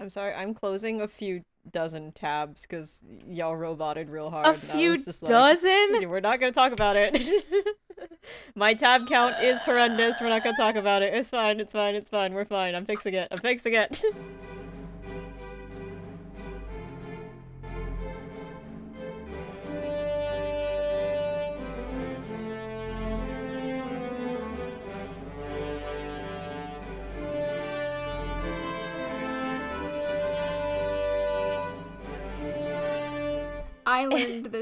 [0.00, 4.46] I'm sorry, I'm closing a few dozen tabs because y'all roboted real hard.
[4.46, 6.08] A few just like, dozen?
[6.08, 7.18] We're not gonna talk about it.
[8.54, 10.20] My tab count is horrendous.
[10.20, 11.14] We're not gonna talk about it.
[11.14, 11.60] It's fine.
[11.60, 11.94] It's fine.
[11.94, 12.32] It's fine.
[12.32, 12.74] We're fine.
[12.74, 13.28] I'm fixing it.
[13.30, 14.02] I'm fixing it.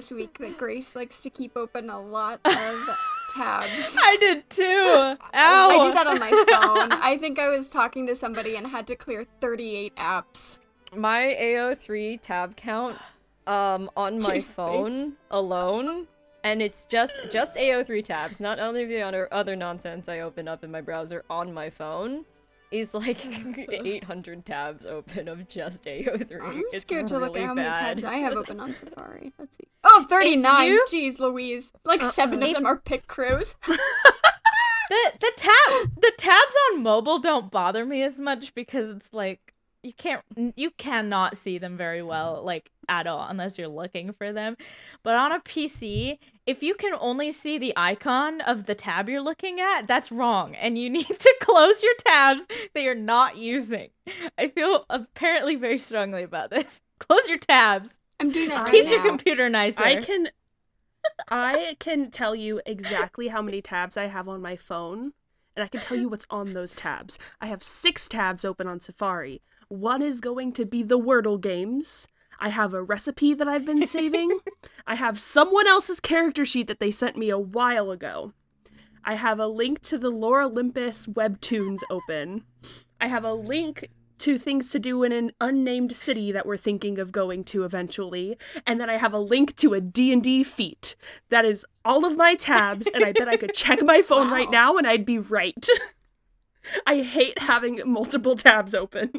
[0.06, 2.88] this week that Grace likes to keep open a lot of
[3.34, 3.96] tabs.
[4.00, 4.62] I did too.
[4.64, 5.16] Ow.
[5.34, 6.92] I do that on my phone.
[7.02, 10.58] I think I was talking to somebody and had to clear 38 apps.
[10.94, 12.98] My AO3 tab count
[13.48, 15.16] um on my Jeez, phone thanks.
[15.30, 16.08] alone
[16.42, 20.64] and it's just just AO3 tabs, not only the other other nonsense I open up
[20.64, 22.24] in my browser on my phone
[22.70, 23.18] is like
[23.70, 26.42] 800 tabs open of just AO3.
[26.42, 27.76] I'm It's scared to look at how many bad.
[27.78, 29.32] tabs I have open on Safari.
[29.38, 29.64] Let's see.
[29.84, 30.66] Oh, 39!
[30.68, 31.72] you- Jeez Louise.
[31.84, 33.54] Like seven of them are pick crews.
[34.88, 39.52] the the tab the tabs on mobile don't bother me as much because it's like
[39.86, 40.22] you can't
[40.56, 44.56] you cannot see them very well like at all unless you're looking for them
[45.02, 49.22] but on a pc if you can only see the icon of the tab you're
[49.22, 53.88] looking at that's wrong and you need to close your tabs that you're not using
[54.38, 58.86] i feel apparently very strongly about this close your tabs I'm doing that right teach
[58.86, 58.92] now.
[58.92, 60.28] your computer nicer I can
[61.30, 65.12] I can tell you exactly how many tabs I have on my phone,
[65.54, 67.18] and I can tell you what's on those tabs.
[67.40, 69.42] I have six tabs open on Safari.
[69.68, 72.06] One is going to be the Wordle games.
[72.38, 74.38] I have a recipe that I've been saving.
[74.86, 78.32] I have someone else's character sheet that they sent me a while ago.
[79.04, 82.44] I have a link to the Lore Olympus webtoons open.
[83.00, 83.88] I have a link
[84.18, 88.36] to things to do in an unnamed city that we're thinking of going to eventually,
[88.66, 90.96] and then I have a link to a D&D feat.
[91.28, 94.50] That is all of my tabs, and I bet I could check my phone right
[94.50, 95.66] now and I'd be right.
[96.86, 99.12] I hate having multiple tabs open.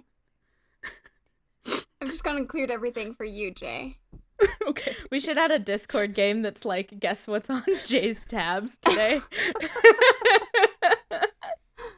[2.02, 3.98] I've just gonna include everything for you, Jay.
[4.68, 4.96] okay.
[5.12, 9.20] we should add a discord game that's like guess what's on jay's tabs today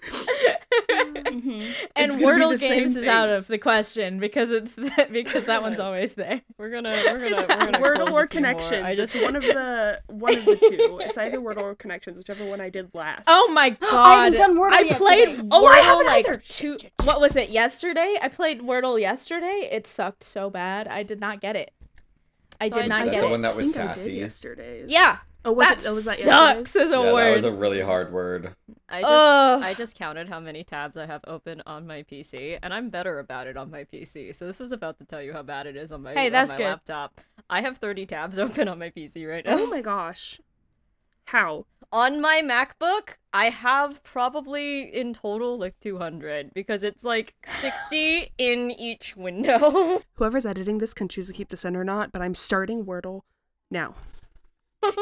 [0.10, 1.62] Mhm.
[1.96, 4.76] and It's gonna be Wordle games is out of the question because it's
[5.12, 6.42] because that one's always there.
[6.58, 8.28] We're gonna we're gonna we're gonna Wordle or few more.
[8.28, 8.84] Connections.
[8.84, 11.00] I just It's one of the one of the two.
[11.04, 13.26] It's either Wordle or Connections, whichever one I did last.
[13.28, 13.80] Oh my god!
[13.92, 15.42] I haven't done Wordle I yet played today.
[15.42, 16.38] Wordle Oh, I haven't like either.
[16.38, 16.44] two.
[16.74, 17.08] Shit, shit, shit.
[17.08, 18.18] What was it yesterday?
[18.22, 19.70] I played Wordle yesterday.
[19.72, 20.88] It sucked so bad.
[20.88, 21.72] I did not get it.
[22.62, 23.32] I So did I- not that get the it.
[23.32, 24.14] one that was think I did sassy?
[24.14, 24.92] yesterday's.
[24.92, 25.18] Yeah.
[25.46, 25.88] Oh, was that it?
[25.88, 26.76] Oh, was that sucks yesterday's?
[26.76, 27.26] as a yeah, word.
[27.26, 28.56] that was a really hard word.
[28.90, 29.64] I just Ugh.
[29.64, 33.20] I just counted how many tabs I have open on my PC, and I'm better
[33.20, 34.36] about it on my PC.
[34.36, 36.32] So this is about to tell you how bad it is on my, Hey, on
[36.34, 36.64] that's my good.
[36.66, 37.22] laptop.
[37.50, 39.58] I have 30 tabs open on my PC right now.
[39.60, 40.42] Oh my gosh.
[41.26, 41.66] How?
[41.92, 48.72] on my MacBook, I have probably in total like 200 because it's like 60 in
[48.72, 50.02] each window.
[50.14, 53.22] Whoever's editing this can choose to keep this in or not, but I'm starting Wordle
[53.72, 53.96] now.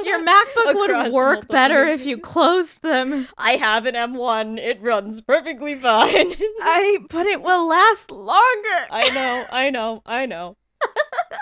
[0.04, 3.28] Your MacBook would work better if you closed them.
[3.38, 4.58] I have an M1.
[4.58, 6.34] It runs perfectly fine.
[6.62, 8.88] I but it will last longer.
[8.90, 10.58] I know, I know, I know.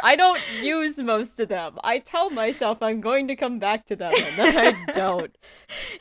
[0.04, 1.80] I don't use most of them.
[1.84, 5.36] I tell myself I'm going to come back to them, and then I don't.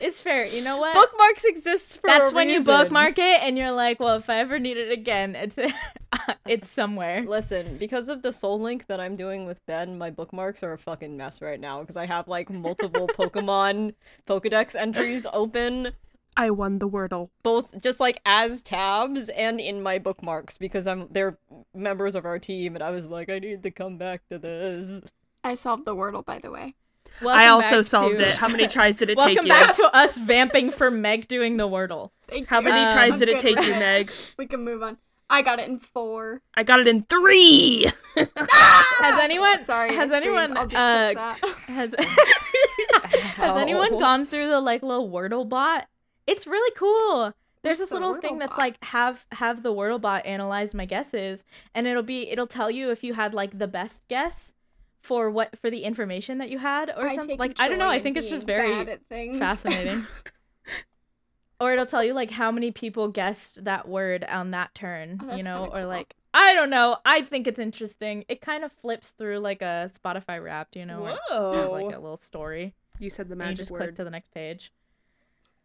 [0.00, 0.46] It's fair.
[0.46, 0.94] You know what?
[0.94, 4.58] Bookmarks exist for That's when you bookmark it and you're like, well, if I ever
[4.58, 5.58] need it again, it's
[6.46, 7.24] it's somewhere.
[7.26, 10.78] Listen, because of the soul link that I'm doing with Ben, my bookmarks are a
[10.78, 13.94] fucking mess right now because I have like multiple Pokemon
[14.26, 15.92] Pokedex entries open,
[16.36, 17.30] I won the Wordle.
[17.42, 21.38] both just like as tabs and in my bookmarks because I'm they're
[21.74, 25.00] members of our team, and I was like, I need to come back to this.
[25.44, 26.74] I solved the Wordle, by the way.
[27.22, 28.34] Welcome I also solved to- it.
[28.34, 29.50] How many tries did it Welcome take you?
[29.50, 32.10] Welcome back to us vamping for Meg doing the Wordle.
[32.26, 32.64] Thank How you.
[32.64, 33.72] many Um, tries did it take you.
[33.74, 34.10] Meg?
[34.38, 34.98] We can move on.
[35.30, 36.42] I got it in four.
[36.54, 37.88] I got it in three.
[38.16, 39.64] Has anyone?
[39.64, 40.56] Sorry, Has anyone?
[40.56, 41.34] Uh,
[41.66, 41.94] has
[43.36, 45.86] Has anyone gone through the like little Wordle bot?
[46.26, 47.32] It's really cool.
[47.62, 48.58] There's What's this the little Wordle thing that's bot?
[48.58, 51.44] like have have the Wordle bot analyze my guesses,
[51.74, 54.52] and it'll be it'll tell you if you had like the best guess
[55.00, 57.38] for what for the information that you had or I something.
[57.38, 57.88] Like I don't know.
[57.88, 59.38] I think it's just very bad at things.
[59.38, 60.06] fascinating.
[61.60, 65.36] or it'll tell you like how many people guessed that word on that turn, Oh,
[65.36, 65.88] you know, or cool.
[65.88, 66.98] like I don't know.
[67.04, 68.24] I think it's interesting.
[68.28, 71.98] It kind of flips through like a Spotify Wrapped, you know, like, have, like a
[72.00, 72.74] little story.
[72.98, 74.72] You said the And you magic just click to the next page.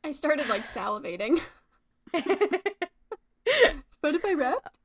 [0.03, 1.41] I started like salivating.
[4.03, 4.79] Spotify Wrapped.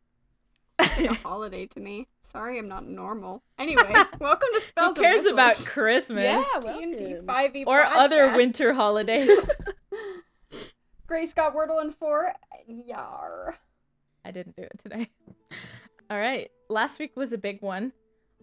[0.79, 2.09] It's like a holiday to me.
[2.23, 3.43] Sorry, I'm not normal.
[3.59, 4.97] Anyway, welcome to Spells.
[4.97, 5.57] Who cares about.
[5.57, 9.31] Christmas D&D 5e or other winter holidays?
[11.07, 12.35] Grace got Wordle in four.
[12.67, 13.55] Yar.
[14.25, 15.11] I didn't do it today.
[16.11, 16.51] All right.
[16.69, 17.93] Last week was a big one.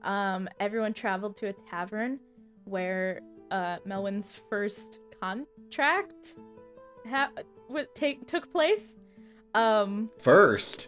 [0.04, 2.20] Um, everyone traveled to a tavern
[2.64, 6.36] where uh, Melwyn's first contract
[7.10, 7.32] ha-
[7.68, 8.96] w- take took place.
[9.54, 10.88] Um, First,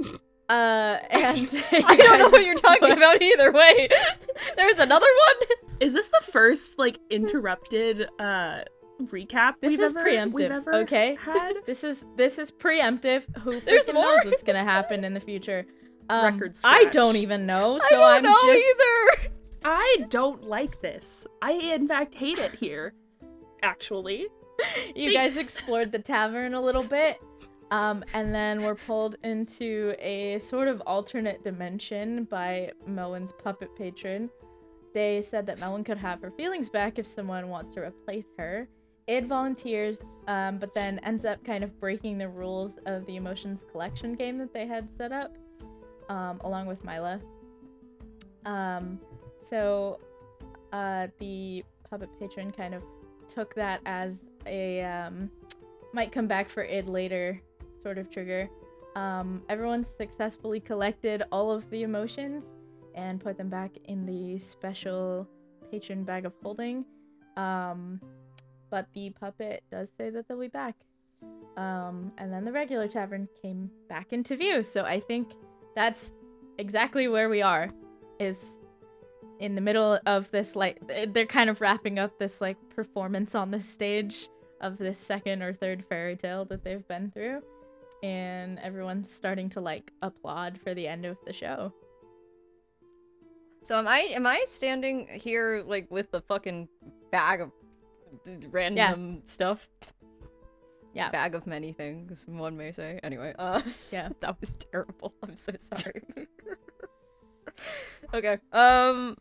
[0.00, 0.12] uh,
[0.48, 3.50] and I don't know what you're talking about either.
[3.52, 3.92] Wait,
[4.56, 5.48] there's another one.
[5.80, 8.60] Is this the first like interrupted uh
[9.02, 11.16] recap This we've is ever we've preemptive, ever okay?
[11.20, 11.54] had?
[11.66, 13.24] This is this is preemptive.
[13.38, 14.16] Who There's more?
[14.16, 15.66] knows what's gonna happen in the future?
[16.08, 17.78] Um, Record I don't even know.
[17.88, 18.64] So I don't am know just
[19.24, 19.30] either.
[19.64, 21.26] I don't like this.
[21.42, 22.94] I in fact hate it here.
[23.62, 24.28] Actually,
[24.94, 27.20] you guys explored the tavern a little bit
[27.70, 34.30] um, and then were pulled into a sort of alternate dimension by Melwyn's puppet patron.
[34.94, 38.68] They said that Melwyn could have her feelings back if someone wants to replace her.
[39.08, 43.60] Id volunteers, um, but then ends up kind of breaking the rules of the emotions
[43.70, 45.36] collection game that they had set up,
[46.08, 47.20] um, along with Myla.
[48.44, 48.98] Um,
[49.42, 50.00] so
[50.72, 52.82] uh, the puppet patron kind of
[53.28, 55.30] took that as a um,
[55.92, 57.40] might come back for id later
[57.82, 58.48] sort of trigger.
[58.94, 62.44] Um, everyone successfully collected all of the emotions
[62.94, 65.28] and put them back in the special
[65.70, 66.84] patron bag of holding.
[67.36, 68.00] Um,
[68.70, 70.74] but the puppet does say that they'll be back.
[71.56, 74.64] Um, and then the regular tavern came back into view.
[74.64, 75.32] So I think
[75.74, 76.12] that's
[76.58, 77.70] exactly where we are.
[78.18, 78.58] Is
[79.38, 80.80] in the middle of this like
[81.12, 85.52] they're kind of wrapping up this like performance on the stage of this second or
[85.52, 87.42] third fairy tale that they've been through
[88.02, 91.72] and everyone's starting to like applaud for the end of the show
[93.62, 94.00] So am I?
[94.14, 96.68] Am I standing here like with the fucking
[97.10, 97.50] bag of
[98.50, 99.68] random stuff?
[100.94, 101.10] Yeah.
[101.10, 103.00] Bag of many things, one may say.
[103.02, 103.60] Anyway, uh,
[103.92, 104.08] Yeah.
[104.20, 105.12] that was terrible.
[105.22, 106.02] I'm so sorry.
[108.14, 108.38] okay.
[108.52, 109.16] Um,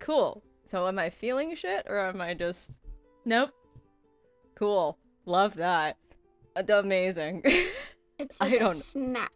[0.00, 0.42] cool.
[0.64, 2.82] So am I feeling shit or am I just
[3.24, 3.50] nope
[4.58, 4.98] cool?
[5.26, 5.96] Love that.
[6.56, 7.42] Uh, Amazing.
[8.18, 9.32] It's I like a don't- snack.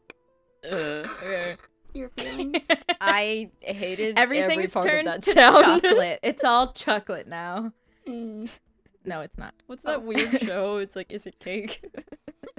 [0.65, 0.75] uh,
[1.23, 1.55] okay.
[1.95, 2.67] Your feelings.
[3.01, 7.73] I hated every everything's part turned of that to chocolate it's all chocolate now
[8.09, 8.51] Mm.
[9.05, 10.79] no it's not What's that weird show?
[10.79, 11.85] It's like, is it cake?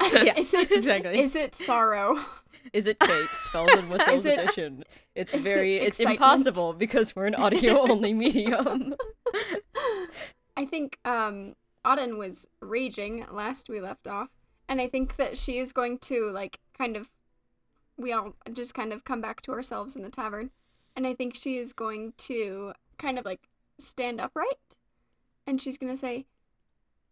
[0.02, 2.18] yeah Is it exactly Is it sorrow?
[2.72, 3.30] Is it cake?
[3.34, 4.86] Spells and whistles it- edition.
[5.16, 8.94] It's is it very it's impossible because we're an audio only medium.
[10.56, 11.56] I think um
[11.86, 14.30] Oddyn was raging last we left off,
[14.68, 17.10] and I think that she is going to like kind of
[17.98, 20.52] we all just kind of come back to ourselves in the tavern,
[20.96, 24.78] and I think she is going to kind of like stand upright,
[25.46, 26.26] and she's gonna say,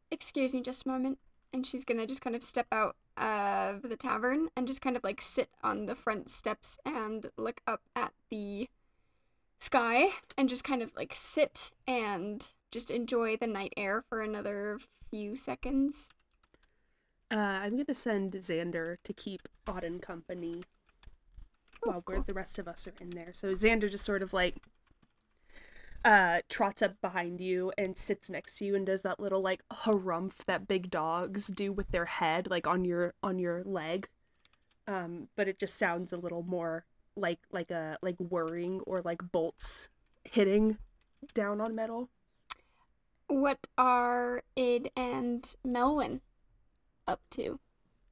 [0.09, 1.19] "Excuse me, just a moment,"
[1.53, 5.03] and she's gonna just kind of step out of the tavern and just kind of
[5.03, 8.69] like sit on the front steps and look up at the
[9.59, 14.79] sky and just kind of like sit and just enjoy the night air for another
[15.09, 16.09] few seconds.
[17.31, 20.63] uh, I'm gonna send Xander to keep Oddyn company
[21.83, 23.33] while we're, the rest of us are in there.
[23.33, 24.57] So Xander just sort of like
[26.03, 29.61] uh trots up behind you and sits next to you and does that little like
[29.71, 34.07] harumph that big dogs do with their head like on your on your leg
[34.87, 36.85] um but it just sounds a little more
[37.15, 39.89] like like a like whirring or like bolts
[40.23, 40.77] hitting
[41.35, 42.09] down on metal
[43.31, 46.19] What are Id and Melwyn
[47.07, 47.61] up to?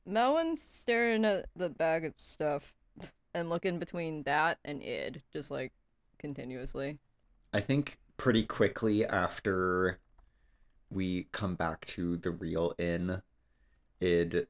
[0.07, 2.73] Melwyn's staring at the bag of stuff
[3.33, 5.73] and looking between that and id, just like
[6.19, 6.99] continuously.
[7.51, 9.99] I think pretty quickly after
[10.89, 13.21] we come back to the real inn,
[13.99, 14.47] Id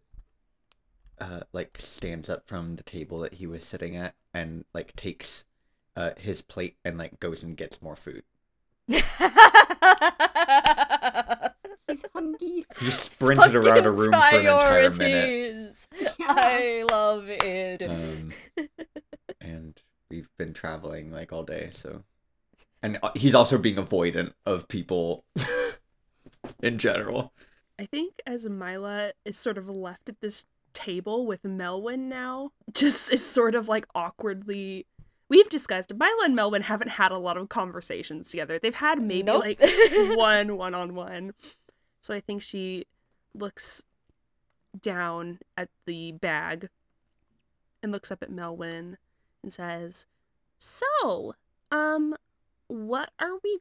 [1.19, 5.45] uh like stands up from the table that he was sitting at and like takes
[5.95, 8.21] uh his plate and like goes and gets more food.
[11.89, 12.65] He's hungry.
[12.79, 15.75] He just sprinted around a room for an entire minute.
[15.99, 16.07] Yeah.
[16.19, 17.81] I love it.
[17.81, 18.31] Um,
[19.41, 19.77] and
[20.09, 22.03] we've been traveling like all day, so
[22.81, 25.25] and uh, he's also being avoidant of people
[26.63, 27.33] in general.
[27.77, 33.11] I think as Myla is sort of left at this table with Melwyn now, just
[33.11, 34.85] is sort of like awkwardly.
[35.29, 38.57] We've discussed Myla and Melwyn haven't had a lot of conversations together.
[38.59, 39.43] They've had maybe Nope.
[39.43, 39.61] like
[40.17, 41.33] one one on one.
[42.01, 42.85] So I think she
[43.33, 43.83] looks
[44.79, 46.69] down at the bag
[47.81, 48.97] and looks up at Melwyn
[49.43, 50.07] and says,
[50.57, 51.35] "So,
[51.71, 52.15] um,
[52.67, 53.59] what are we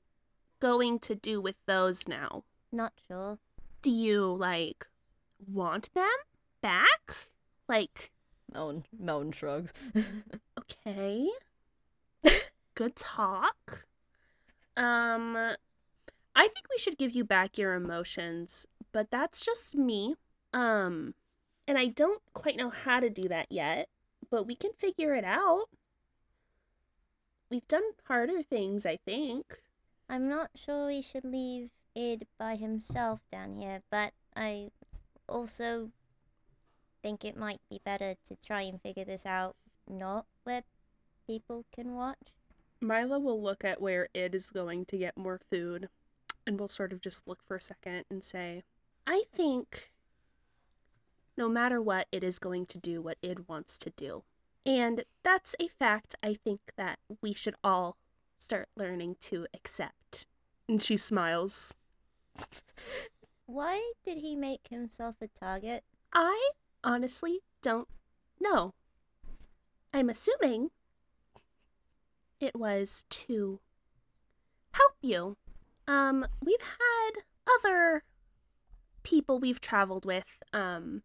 [0.60, 2.44] going to do with those now?
[2.70, 3.38] Not sure.
[3.82, 4.86] Do you like
[5.46, 6.08] want them
[6.60, 7.28] back?
[7.68, 8.10] Like,
[8.52, 9.72] Melon, Melon shrugs.
[10.58, 11.28] okay,
[12.74, 13.86] good talk.
[14.76, 15.54] Um,
[16.38, 20.14] I think we should give you back your emotions, but that's just me.
[20.54, 21.14] Um,
[21.66, 23.88] and I don't quite know how to do that yet,
[24.30, 25.64] but we can figure it out.
[27.50, 29.62] We've done harder things, I think.
[30.08, 34.70] I'm not sure we should leave Id by himself down here, but I
[35.28, 35.90] also
[37.02, 39.56] think it might be better to try and figure this out
[39.88, 40.62] not where
[41.26, 42.32] people can watch.
[42.80, 45.88] Myla will look at where Id is going to get more food
[46.48, 48.64] and we'll sort of just look for a second and say,
[49.06, 49.92] I think
[51.36, 54.24] no matter what, it is going to do what it wants to do.
[54.64, 57.98] And that's a fact I think that we should all
[58.38, 60.26] start learning to accept.
[60.66, 61.74] And she smiles.
[63.44, 65.84] Why did he make himself a target?
[66.14, 66.50] I
[66.82, 67.88] honestly don't
[68.40, 68.72] know.
[69.92, 70.70] I'm assuming
[72.40, 73.60] it was to
[74.72, 75.36] help you.
[75.88, 77.22] Um, we've had
[77.56, 78.04] other
[79.02, 81.02] people we've traveled with, um,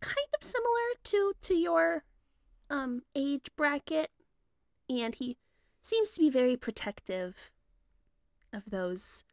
[0.00, 2.04] kind of similar to to your
[2.68, 4.10] um age bracket,
[4.90, 5.36] and he
[5.80, 7.52] seems to be very protective
[8.52, 9.24] of those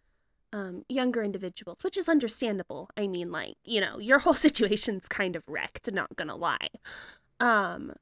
[0.53, 2.89] um, younger individuals, which is understandable.
[2.95, 6.69] I mean, like, you know, your whole situation's kind of wrecked, not gonna lie.
[7.39, 7.93] Um,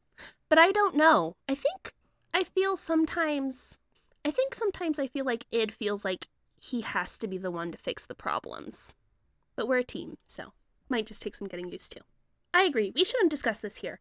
[0.50, 1.36] but I don't know.
[1.48, 1.94] I think
[2.34, 3.80] I feel sometimes,
[4.26, 6.28] I think sometimes I feel like Id feels like
[6.64, 8.96] he has to be the one to fix the problems.
[9.58, 10.54] But we're a team, so
[10.88, 12.00] might just take some getting used to.
[12.54, 12.94] I agree.
[12.96, 14.00] We shouldn't discuss this here.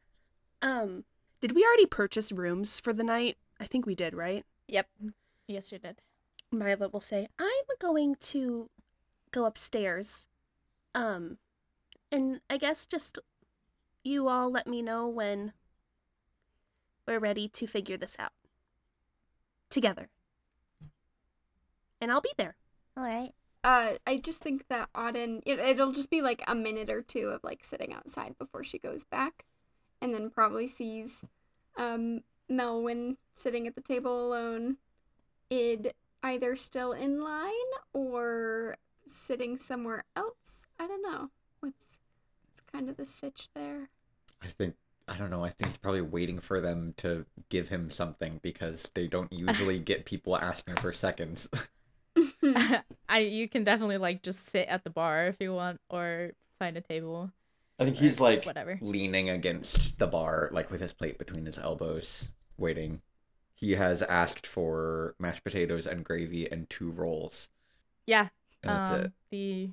[0.61, 1.02] Um,
[1.40, 3.37] did we already purchase rooms for the night?
[3.59, 4.45] I think we did, right?
[4.69, 4.87] yep.
[5.49, 5.97] Yes, you did.
[6.52, 8.71] Myla will say, I'm going to
[9.33, 10.28] go upstairs.
[10.95, 11.38] Um,
[12.12, 13.19] and I guess just
[14.04, 15.52] you all let me know when
[17.09, 18.33] we're ready to figure this out.
[19.69, 20.11] Together.
[22.03, 22.57] And I'll be there.
[22.97, 23.33] All right.
[23.63, 27.29] Uh, I just think that Oddyn, it, it'll just be like a minute or two
[27.29, 29.45] of like sitting outside before she goes back,
[30.01, 31.25] and then probably sees,
[31.77, 34.79] um, Melwyn sitting at the table alone,
[35.49, 35.93] Id
[36.25, 37.53] either still in line
[37.93, 40.67] or sitting somewhere else.
[40.81, 41.31] I don't know.
[41.61, 42.01] What's,
[42.51, 43.91] it's kind of the sitch there.
[44.43, 44.75] I think
[45.09, 45.45] I don't know.
[45.45, 49.79] I think he's probably waiting for them to give him something because they don't usually
[49.79, 51.49] get people asking for seconds.
[53.09, 56.77] I you can definitely like just sit at the bar if you want or find
[56.77, 57.31] a table.
[57.79, 58.79] I think he's like whatever.
[58.81, 63.01] leaning against the bar, like with his plate between his elbows, waiting.
[63.55, 67.49] He has asked for mashed potatoes and gravy and two rolls.
[68.07, 68.29] Yeah.
[68.63, 69.13] And that's um, it.
[69.31, 69.71] the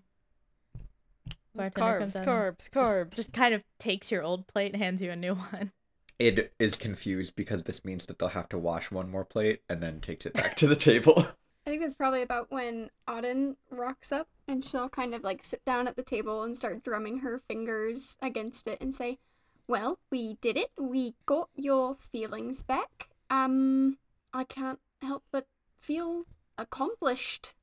[1.55, 3.15] bartender Carbs, comes out carbs, just- carbs.
[3.15, 5.71] Just kind of takes your old plate and hands you a new one.
[6.19, 9.81] Id is confused because this means that they'll have to wash one more plate and
[9.81, 11.27] then takes it back to the table.
[11.69, 15.63] I think that's probably about when Oddyn rocks up and she'll kind of like sit
[15.65, 19.19] down at the table and start drumming her fingers against it and say,
[19.67, 20.71] Well, we did it.
[20.79, 23.09] We got your feelings back.
[23.29, 23.99] Um,
[24.33, 25.45] I can't help but
[25.79, 26.25] feel
[26.57, 27.53] accomplished.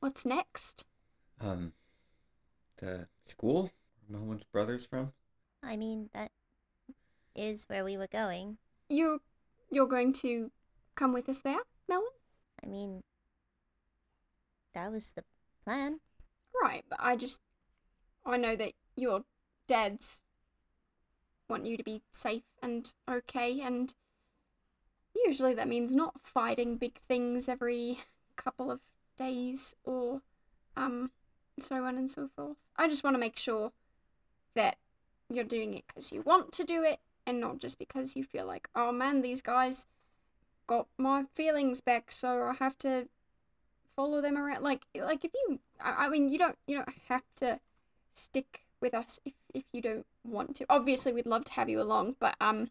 [0.00, 0.86] What's next?
[1.42, 1.74] Um,
[2.78, 3.70] the school
[4.08, 5.12] where Melwyn's brother's from.
[5.62, 6.30] I mean, that
[7.36, 8.56] is where we were going.
[8.88, 9.18] You're,
[9.70, 10.50] you're going to
[10.94, 12.08] come with us there, Melwyn?
[12.62, 13.02] I mean,
[14.74, 15.24] that was the
[15.64, 16.00] plan.
[16.62, 17.40] Right, but I just
[18.24, 19.24] I know that your
[19.66, 20.22] dads
[21.48, 23.94] want you to be safe and okay and
[25.26, 27.98] usually that means not fighting big things every
[28.36, 28.80] couple of
[29.18, 30.22] days or
[30.76, 31.10] um
[31.60, 32.56] so on and so forth.
[32.76, 33.72] I just want to make sure
[34.54, 34.76] that
[35.30, 38.46] you're doing it because you want to do it and not just because you feel
[38.46, 39.86] like, oh man, these guys
[40.66, 43.08] got my feelings back, so I have to
[43.96, 44.62] follow them around.
[44.62, 47.60] Like, like if you, I, I mean, you don't, you don't have to
[48.12, 50.66] stick with us if if you don't want to.
[50.68, 52.70] Obviously, we'd love to have you along, but um,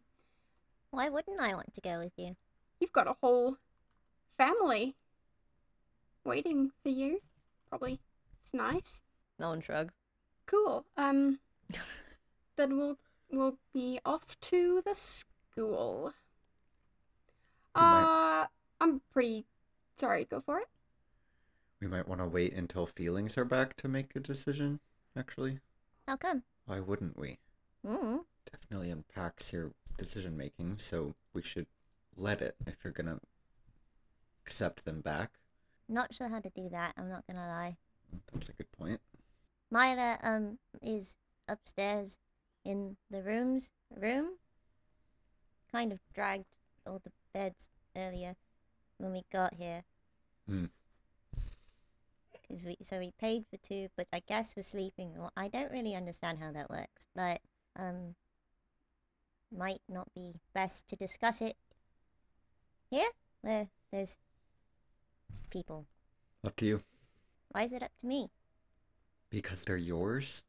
[0.91, 2.35] Why wouldn't I want to go with you?
[2.79, 3.57] you've got a whole
[4.37, 4.95] family
[6.25, 7.21] waiting for you.
[7.69, 7.99] Probably,
[8.39, 9.01] it's nice.
[9.39, 9.93] Melon shrugs.
[10.45, 10.85] Cool.
[10.97, 11.39] Um,
[12.57, 12.97] then we'll
[13.31, 16.13] we'll be off to the school.
[17.75, 18.45] Uh,
[18.79, 19.45] I'm pretty
[19.97, 20.25] sorry.
[20.25, 20.67] Go for it.
[21.81, 24.79] We might want to wait until feelings are back to make a decision,
[25.17, 25.59] actually.
[26.07, 26.43] How come?
[26.65, 27.39] Why wouldn't we?
[27.85, 28.21] Mm.
[28.49, 31.67] definitely impacts your decision making, so we should
[32.15, 33.19] let it if you're gonna
[34.45, 35.31] accept them back.
[35.89, 37.77] Not sure how to do that, I'm not gonna lie.
[38.31, 39.01] That's a good point.
[39.69, 41.17] Myla, um, is
[41.49, 42.17] upstairs
[42.63, 44.37] in the rooms room.
[45.71, 46.55] Kind of dragged
[46.87, 48.35] all the beds earlier
[48.97, 49.83] when we got here.
[50.47, 50.65] Hmm.
[52.47, 55.13] Cause we so we paid for two, but I guess we're sleeping.
[55.17, 57.39] Well, I don't really understand how that works, but
[57.79, 58.15] um,
[59.55, 61.55] might not be best to discuss it
[62.91, 63.09] here,
[63.41, 64.17] where there's
[65.49, 65.85] people.
[66.43, 66.81] Up to you.
[67.49, 68.29] Why is it up to me?
[69.29, 70.43] Because they're yours?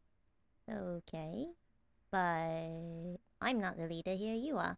[0.70, 1.46] Okay,
[2.10, 4.34] but I'm not the leader here.
[4.34, 4.76] You are.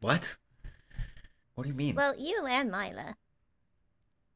[0.00, 0.36] What?
[1.54, 1.94] What do you mean?
[1.94, 3.16] Well, you and Myla.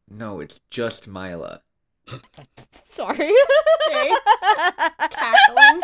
[0.08, 1.62] no, it's just Myla.
[2.84, 3.32] Sorry.
[5.10, 5.80] Cackling.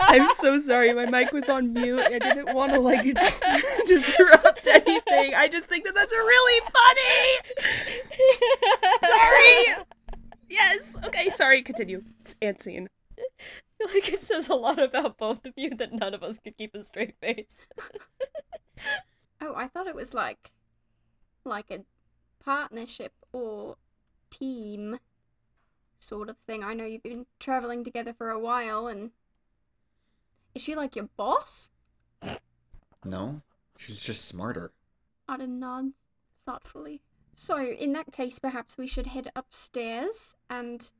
[0.00, 0.92] I'm so sorry.
[0.94, 2.00] My mic was on mute.
[2.00, 3.02] I didn't want to like
[3.86, 5.34] disrupt anything.
[5.34, 7.38] I just think that that's really funny.
[9.04, 9.84] Sorry.
[10.48, 10.96] Yes.
[11.04, 11.30] Okay.
[11.30, 11.62] Sorry.
[11.62, 12.02] Continue.
[12.20, 12.88] It's ant scene.
[13.18, 13.22] I
[13.78, 16.56] feel like it says a lot about both of you that none of us could
[16.56, 17.58] keep a straight face.
[19.40, 20.52] Oh, I thought it was like
[21.44, 21.84] like a
[22.44, 23.76] partnership or
[24.30, 24.98] team
[25.98, 26.62] sort of thing.
[26.62, 29.10] I know you've been traveling together for a while and
[30.54, 31.70] is she like your boss?
[33.04, 33.42] No,
[33.76, 34.72] she's just smarter.
[35.28, 35.94] Oddyn nods
[36.44, 37.02] thoughtfully.
[37.34, 40.90] So, in that case, perhaps we should head upstairs and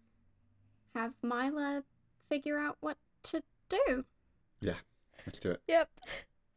[0.95, 1.83] have Myla
[2.29, 4.05] figure out what to do.
[4.61, 4.75] Yeah,
[5.27, 5.63] let's do it.
[5.67, 5.89] Yep.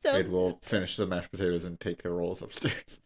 [0.04, 3.00] So Wade will finish the mashed potatoes and take the rolls upstairs.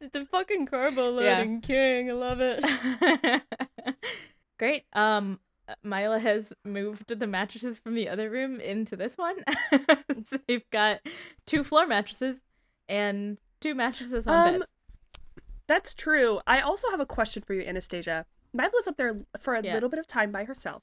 [0.12, 1.38] the fucking carbo Yeah.
[1.38, 3.42] loading king, I love it.
[4.58, 4.84] Great.
[4.92, 5.38] Um,
[5.82, 9.36] Myla has moved the mattresses from the other room into this one.
[10.24, 11.00] so we've got
[11.46, 12.40] two floor mattresses
[12.88, 14.70] and two mattresses on Um, beds.
[15.66, 16.40] That's true.
[16.46, 18.24] I also have a question for you, Anastasia.
[18.52, 19.74] Myla was up there for a Yeah.
[19.74, 20.82] little bit of time by herself.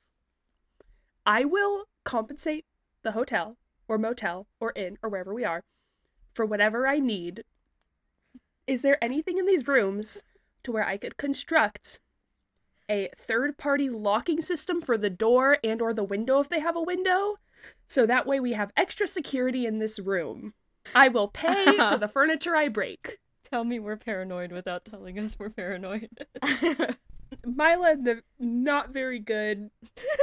[1.26, 2.66] I will compensate
[3.02, 5.64] the hotel or motel or inn or wherever we are
[6.34, 7.44] for whatever I need.
[8.66, 10.24] Is there anything in these rooms
[10.64, 12.00] to where I could construct
[12.90, 16.82] a third-party locking system for the door and or the window if they have a
[16.82, 17.38] window?
[17.88, 20.54] So that way we have extra security in this room.
[20.94, 23.20] I will pay for the furniture I break.
[23.50, 26.10] Tell me we're paranoid without telling us we're paranoid.
[27.46, 29.70] Myla the not very good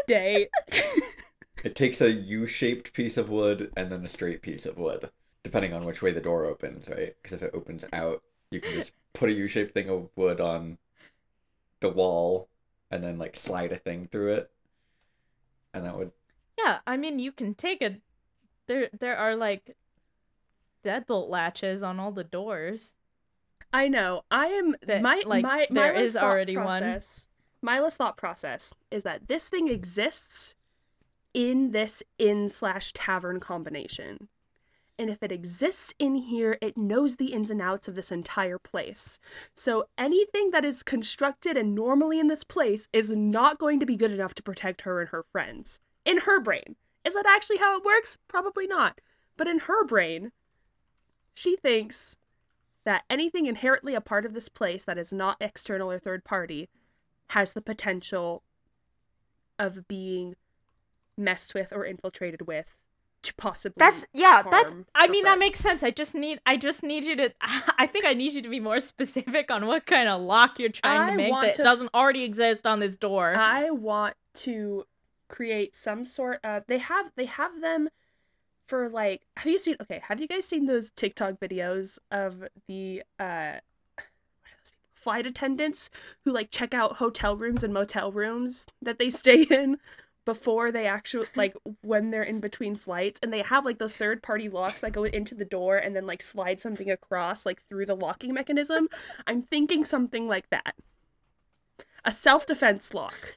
[0.06, 0.48] day.
[1.64, 5.10] It takes a U-shaped piece of wood and then a straight piece of wood,
[5.42, 7.14] depending on which way the door opens, right?
[7.22, 10.78] Because if it opens out, you can just put a U-shaped thing of wood on
[11.80, 12.48] the wall
[12.90, 14.50] and then like slide a thing through it,
[15.74, 16.12] and that would.
[16.58, 17.98] yeah, I mean you can take a
[18.66, 19.76] there there are like
[20.84, 22.94] deadbolt latches on all the doors.
[23.72, 24.24] I know.
[24.30, 26.82] I am That, my like, my there Myla's is thought already one.
[26.82, 27.28] process,
[27.62, 30.54] Myla's thought process is that this thing exists
[31.34, 34.28] in this inn slash tavern combination.
[34.98, 38.58] And if it exists in here, it knows the ins and outs of this entire
[38.58, 39.18] place.
[39.54, 43.96] So anything that is constructed and normally in this place is not going to be
[43.96, 45.80] good enough to protect her and her friends.
[46.04, 46.76] In her brain.
[47.02, 48.18] Is that actually how it works?
[48.28, 49.00] Probably not.
[49.38, 50.32] But in her brain,
[51.32, 52.18] she thinks
[52.84, 56.68] that anything inherently a part of this place that is not external or third party
[57.28, 58.42] has the potential
[59.58, 60.34] of being
[61.20, 62.76] messed with or infiltrated with
[63.22, 65.83] to possibly That's yeah, that's I mean that makes sense.
[65.83, 67.33] I just need I just need you to
[67.78, 70.70] I think I need you to be more specific on what kind of lock you're
[70.70, 73.35] trying I to make that to doesn't already exist on this door.
[73.35, 74.87] I want to
[75.28, 77.88] create some sort of they have they have them
[78.66, 83.02] for like have you seen okay, have you guys seen those TikTok videos of the
[83.18, 83.61] uh
[83.92, 84.90] what are those people?
[84.94, 85.90] flight attendants
[86.24, 89.78] who like check out hotel rooms and motel rooms that they stay in
[90.24, 94.22] before they actually like when they're in between flights and they have like those third
[94.22, 97.87] party locks that go into the door and then like slide something across like through
[97.87, 98.88] the locking mechanism.
[99.26, 100.74] I'm thinking something like that.
[102.04, 103.37] A self-defense lock.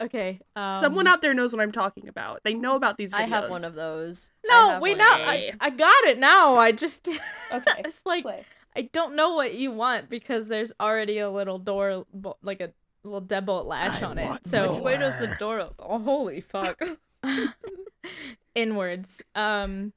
[0.00, 0.40] okay.
[0.56, 2.40] Um, Someone out there knows what I'm talking about.
[2.44, 3.18] They know about these videos.
[3.18, 4.30] I have one of those.
[4.46, 5.52] No, have wait one now I.
[5.60, 6.56] I got it now.
[6.56, 7.08] I just
[7.52, 7.72] Okay.
[7.78, 8.44] it's like slay.
[8.76, 12.06] I don't know what you want because there's already a little door
[12.42, 12.72] like a
[13.04, 14.40] little deadbolt latch I on it.
[14.48, 14.82] So more.
[14.82, 15.74] Wait, does the door open?
[15.78, 16.80] Oh, holy fuck.
[18.54, 19.22] inwards.
[19.34, 19.92] Um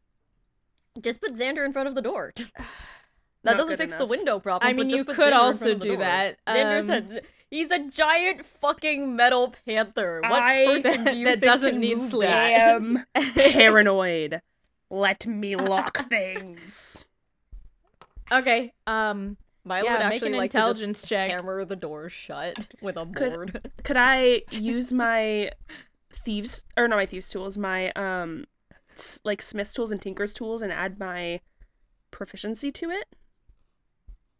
[1.01, 2.33] Just put Xander in front of the door.
[3.43, 4.67] Not That doesn't good fix the window problem.
[4.67, 5.97] I but mean, just you could Xander also front of the do door.
[5.99, 10.21] that, Xander um, said he's a giant fucking metal panther.
[10.21, 12.29] What I- person do you that think doesn't can need move sleep.
[12.29, 12.51] that?
[12.51, 14.41] am paranoid.
[14.89, 17.07] Let me lock things.
[18.31, 18.73] Okay.
[18.85, 19.37] Um.
[19.67, 19.97] Milo yeah.
[20.03, 21.29] would Make an like intelligence check.
[21.31, 23.71] hammer the door shut with a Could- board.
[23.83, 25.51] Could I use my
[26.11, 28.45] thieves or not my thieves tools, my um
[29.23, 31.41] like smith tools and tinker's tools and add my
[32.11, 33.15] proficiency to it?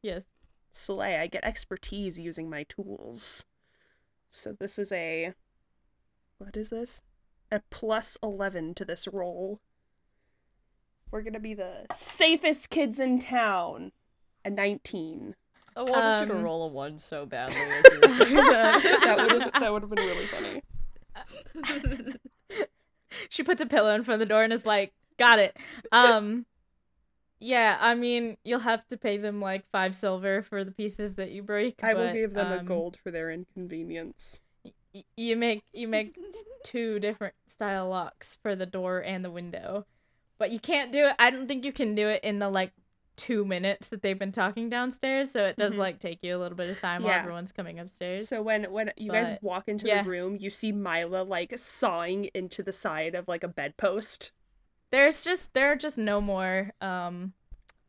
[0.02, 0.24] Yes.
[0.72, 3.46] Slay, I get expertise using my tools.
[4.30, 5.34] So this is a
[6.38, 7.02] what is this?
[7.52, 9.60] A plus 11 to this roll.
[11.10, 13.92] We're going to be the safest kids in town.
[14.48, 15.36] A 19.
[15.76, 17.60] I wanted you to Um, roll a one so badly.
[17.62, 19.00] As you were saying that.
[19.04, 20.62] that would have that been really funny.
[23.30, 25.58] she puts a pillow in front of the door and is like, "Got it."
[25.92, 26.46] Um,
[27.40, 27.78] yeah.
[27.80, 31.44] I mean, you'll have to pay them like five silver for the pieces that you
[31.44, 31.84] break.
[31.84, 34.40] I will give them a um, gold for their inconvenience.
[34.96, 36.18] y- You make you make
[36.64, 39.86] two different style locks for the door and the window,
[40.40, 41.16] but you can't do it.
[41.20, 42.72] I don't think you can do it in the like
[43.18, 45.32] two minutes that they've been talking downstairs.
[45.32, 45.78] So it does Mhm.
[45.78, 48.28] like take you a little bit of time while everyone's coming upstairs.
[48.30, 50.04] So when when you guys walk into yeah.
[50.04, 54.32] the room, you see Myla like sawing into the side of like a bedpost.
[54.92, 57.34] There's just there are just no more um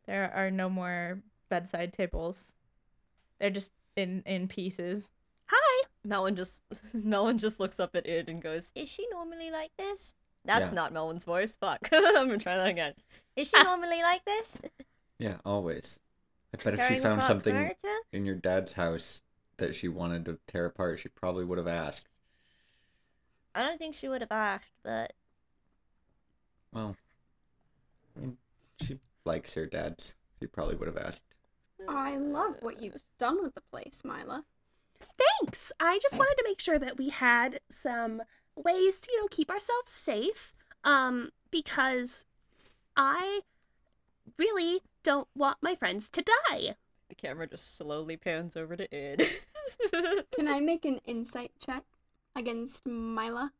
[0.05, 2.55] there are no more bedside tables.
[3.39, 5.11] They're just in in pieces.
[5.45, 5.87] Hi.
[6.03, 6.63] Melon just
[6.93, 10.15] Melon just looks up at it and goes, Is she normally like this?
[10.45, 10.75] "That's Yeah.
[10.75, 11.55] not Melon's voice.
[11.55, 11.89] Fuck.
[11.91, 12.93] I'm gonna try that again."
[13.35, 14.57] Is she normally like this?
[15.19, 15.99] Yeah, always.
[16.53, 17.99] I bet if she found something furniture?
[18.11, 19.21] in your dad's house
[19.57, 22.07] that she wanted to tear apart, she probably would have asked.
[23.53, 25.13] I don't think she would have asked, but
[26.73, 26.95] Well,
[28.15, 28.37] I mean,
[28.81, 30.15] she likes her dad's.
[30.39, 31.21] She probably would have asked.
[31.87, 34.45] I love what you've done with the place, Myla.
[35.17, 35.71] Thanks.
[35.79, 38.21] I just wanted to make sure that we had some
[38.55, 40.53] ways to, you know, keep ourselves safe.
[40.83, 42.25] Um, because
[42.95, 43.41] I
[44.37, 46.75] really don't want my friends to die.
[47.09, 49.27] The camera just slowly pans over to Id.
[50.35, 51.83] Can I make an insight check
[52.35, 53.51] against Myla?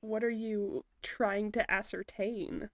[0.00, 2.70] What are you trying to ascertain?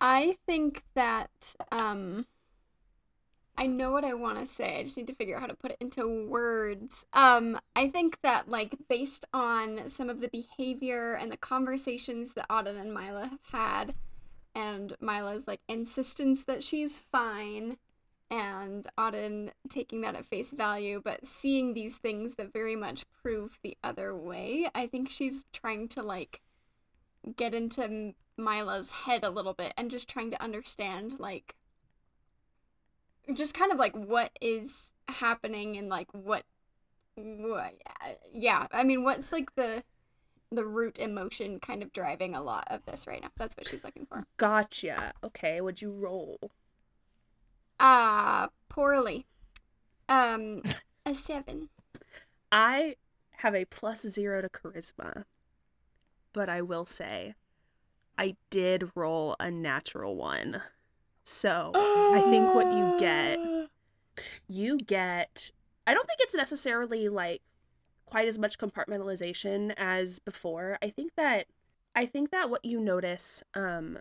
[0.00, 2.26] I think that um
[3.56, 4.80] I know what I want to say.
[4.80, 7.06] I just need to figure out how to put it into words.
[7.12, 12.48] Um I think that like based on some of the behavior and the conversations that
[12.48, 13.94] Oddyn and Myla have had
[14.54, 17.76] and Myla's like insistence that she's fine
[18.30, 23.58] and Oddyn taking that at face value but seeing these things that very much prove
[23.62, 24.68] the other way.
[24.74, 26.40] I think she's trying to like
[27.36, 31.54] get into Myla's head a little bit and just trying to understand like
[33.32, 36.44] just kind of like what is happening and like what
[37.16, 37.74] what
[38.30, 39.82] yeah i mean what's like the
[40.54, 43.84] the root emotion kind of driving a lot of this right now that's what she's
[43.84, 45.12] looking for Gotcha.
[45.22, 46.38] Okay, would you roll?
[47.80, 49.26] ah poorly
[50.08, 50.62] um
[51.04, 51.68] a seven
[52.52, 52.96] I
[53.38, 55.24] have a plus zero to charisma,
[56.32, 57.34] but I will say
[58.16, 60.62] I did roll a natural one.
[61.24, 63.38] So I think what you get,
[64.48, 65.50] you get,
[65.84, 67.42] I don't think it's necessarily like
[68.14, 70.78] quite as much compartmentalization as before.
[70.80, 71.46] I think that,
[71.96, 73.98] I think that what you notice, um,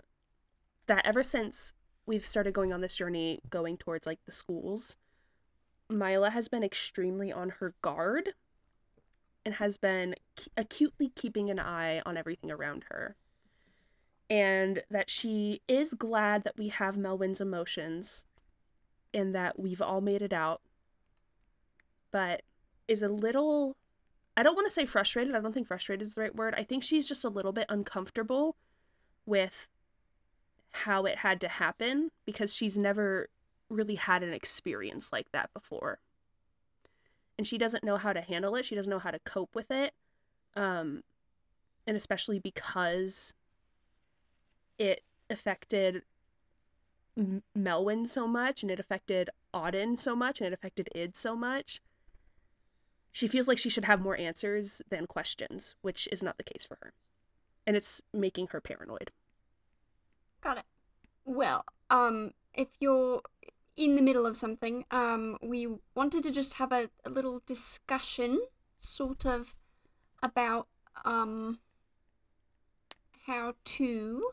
[0.86, 1.74] that ever since
[2.06, 4.98] we've started going on this journey going towards like the schools,
[5.90, 8.36] Myla has been extremely on her guard
[9.44, 10.14] and has been
[10.56, 13.16] acutely keeping an eye on everything around her.
[14.30, 18.28] And that she is glad that we have Melwyn's emotions
[19.12, 20.62] and that we've all made it out,
[22.12, 22.44] but
[22.88, 23.76] is a little,
[24.36, 25.36] I don't want to say frustrated.
[25.36, 26.56] I don't think frustrated is the right word.
[26.58, 28.56] I think she's just a little bit uncomfortable
[29.26, 29.68] with
[30.72, 33.30] how it had to happen because she's never
[33.70, 36.00] really had an experience like that before
[37.38, 39.72] and she doesn't know how to handle it she doesn't know how to cope with
[39.72, 39.94] it
[40.56, 41.04] um
[41.86, 43.34] and especially because
[44.78, 46.04] it affected
[47.18, 51.36] M- melwyn so much and it affected Oddyn so much and it affected id so
[51.36, 51.82] much
[53.14, 56.66] she feels like she should have more answers than questions which is not the case
[56.66, 56.92] for her.
[57.66, 59.12] And it's making her paranoid.
[60.42, 60.66] Got it.
[61.24, 63.22] Well um if you're
[63.78, 68.42] in the middle of something um we wanted to just have a, a little discussion
[68.80, 69.56] sort of
[70.22, 70.68] about
[71.06, 71.60] um
[73.28, 74.32] how to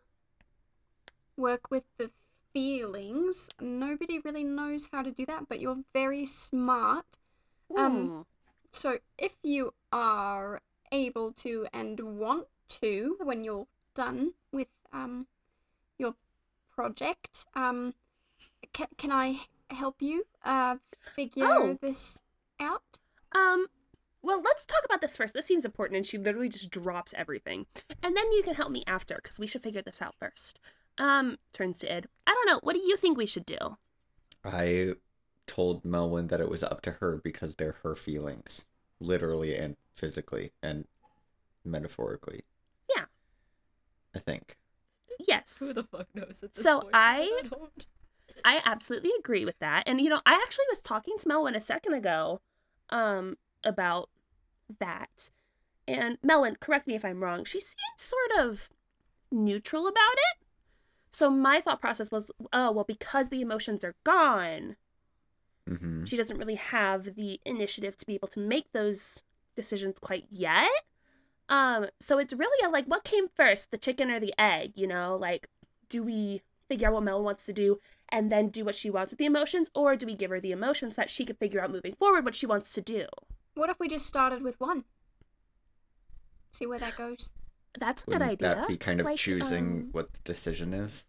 [1.36, 2.10] work with the
[2.52, 3.48] feelings.
[3.60, 7.18] Nobody really knows how to do that but you're very smart.
[7.76, 8.26] Um.
[8.72, 10.60] So if you are
[10.92, 15.26] able to and want to when you're done with um
[15.98, 16.14] your
[16.74, 17.46] project.
[17.54, 17.94] Um,
[18.72, 20.76] can can I help you uh
[21.14, 21.78] figure Oh.
[21.80, 22.20] this
[22.58, 22.98] out?
[23.32, 23.66] Um,
[24.22, 25.34] well, let's talk about this first.
[25.34, 25.96] This seems important.
[25.96, 27.66] And she literally just drops everything.
[28.02, 30.58] And then you can help me after, because we should figure this out first.
[30.98, 32.06] Um, turns to Id.
[32.26, 32.60] I don't know.
[32.62, 33.76] What do you think we should do?
[34.44, 34.94] I
[35.50, 38.64] told Melwyn that it was up to her because they're her feelings,
[39.00, 40.86] literally and physically and
[41.64, 42.42] metaphorically.
[42.94, 43.04] Yeah.
[44.14, 44.56] I think.
[45.18, 45.56] Yes.
[45.58, 46.94] Who the fuck knows at this So point?
[46.94, 47.86] I- don't.
[48.44, 49.82] I absolutely agree with that.
[49.86, 52.40] And you know, I actually was talking to Melwyn a second ago
[52.90, 54.08] um about
[54.78, 55.30] that.
[55.88, 58.70] And Melwyn, correct me if I'm wrong, she seemed sort of
[59.32, 60.46] neutral about it.
[61.12, 64.76] So my thought process was, oh, well because the emotions are gone,
[65.70, 66.04] Mm-hmm.
[66.04, 69.22] she doesn't really have the initiative to be able to make those
[69.54, 70.68] decisions quite yet.
[71.48, 74.72] Um, so it's really a like, what came first, the chicken or the egg?
[74.74, 75.48] You know, like,
[75.88, 77.78] do we figure out what Mel wants to do
[78.08, 80.52] and then do what she wants with the emotions, or do we give her the
[80.52, 83.06] emotions that she can figure out moving forward what she wants to do?
[83.54, 84.84] What if we just started with one?
[86.52, 87.30] See where that goes.
[87.78, 88.54] That's a good Wouldn't idea.
[88.56, 91.04] that be kind of Like, choosing um, what the decision is?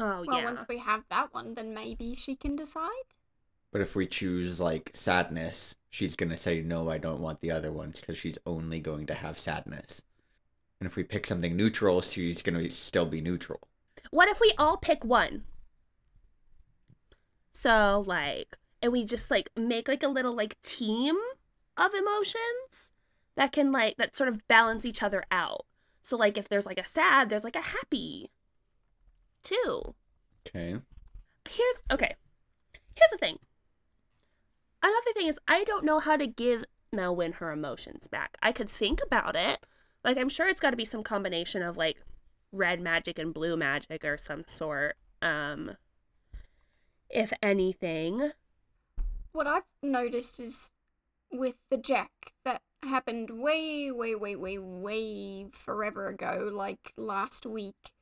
[0.00, 0.44] Oh Well, yeah.
[0.44, 3.04] once we have that one, then maybe she can decide.
[3.72, 7.72] But if we choose like sadness, she's gonna say no, I don't want the other
[7.72, 10.02] ones because she's only going to have sadness.
[10.80, 13.60] And if we pick something neutral, she's gonna still be neutral.
[14.10, 15.44] What if we all pick one?
[17.52, 21.16] So like, and we just like make like a little like team
[21.76, 22.92] of emotions
[23.36, 25.66] that can like that sort of balance each other out.
[26.02, 28.30] So like if there's like a sad, there's like a happy
[29.42, 29.94] too.
[30.46, 30.76] Okay.
[31.48, 32.14] Here's okay.
[32.94, 33.38] Here's the thing.
[34.82, 38.36] Another thing is I don't know how to give Melwyn her emotions back.
[38.42, 39.64] I could think about it.
[40.04, 41.98] Like I'm sure it's got to be some combination of like
[42.52, 44.96] red magic and blue magic or some sort.
[45.22, 45.76] Um
[47.08, 48.30] if anything.
[49.32, 50.70] What I've noticed is
[51.30, 52.10] with the Jack
[52.44, 57.92] that happened way, way, way, way, way forever ago, like last week.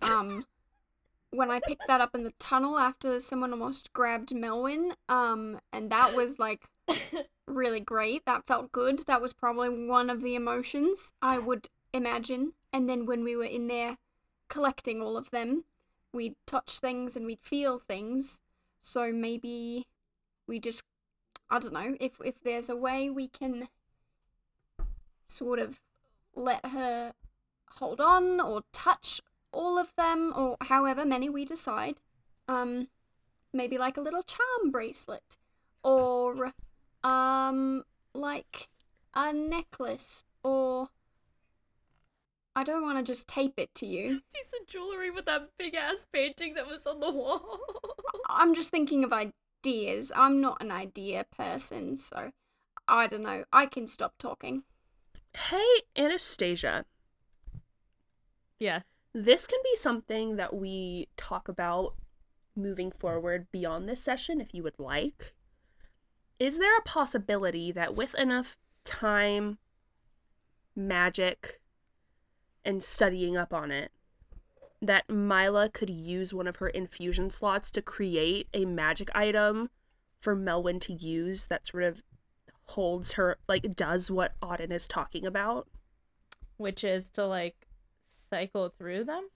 [0.10, 0.44] Um,
[1.34, 5.90] when I picked that up in the tunnel after someone almost grabbed Melwyn, um, and
[5.90, 6.68] that was like
[7.46, 8.24] really great.
[8.24, 9.06] That felt good.
[9.06, 12.52] That was probably one of the emotions I would imagine.
[12.72, 13.98] And then when we were in there
[14.48, 15.64] collecting all of them,
[16.12, 18.40] we'd touch things and we'd feel things.
[18.80, 19.86] So maybe
[20.46, 20.84] we just
[21.50, 23.68] I don't know if if there's a way we can
[25.26, 25.80] sort of
[26.34, 27.12] let her
[27.72, 29.20] hold on or touch
[29.54, 32.00] all of them or however many we decide.
[32.48, 32.88] Um
[33.52, 35.36] maybe like a little charm bracelet
[35.82, 36.52] or
[37.02, 38.68] um like
[39.14, 40.88] a necklace or
[42.56, 44.22] I don't want to just tape it to you.
[44.34, 47.58] Piece of jewelry with that big ass painting that was on the wall.
[48.28, 50.12] I'm just thinking of ideas.
[50.14, 52.30] I'm not an idea person, so
[52.86, 53.44] I don't know.
[53.52, 54.62] I can stop talking.
[55.36, 56.84] Hey Anastasia,
[58.60, 58.84] Yes.
[59.14, 61.94] This can be something that we talk about
[62.56, 65.34] moving forward beyond this session if you would like.
[66.40, 69.58] Is there a possibility that with enough time,
[70.74, 71.60] magic,
[72.64, 73.92] and studying up on it,
[74.82, 79.70] that Myla could use one of her infusion slots to create a magic item
[80.18, 82.02] for Melwyn to use that sort of
[82.64, 85.68] holds her, like, does what Oddyn is talking about?
[86.56, 87.68] Which is to like
[88.34, 89.28] cycle through them.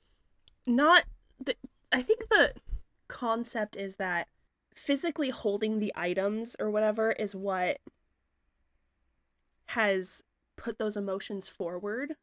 [0.67, 1.05] not
[1.45, 1.55] the,
[1.93, 2.53] i think the
[3.09, 4.29] concept is that
[4.75, 7.79] physically holding the items or whatever is what
[9.67, 10.23] has
[10.57, 12.15] put those emotions forward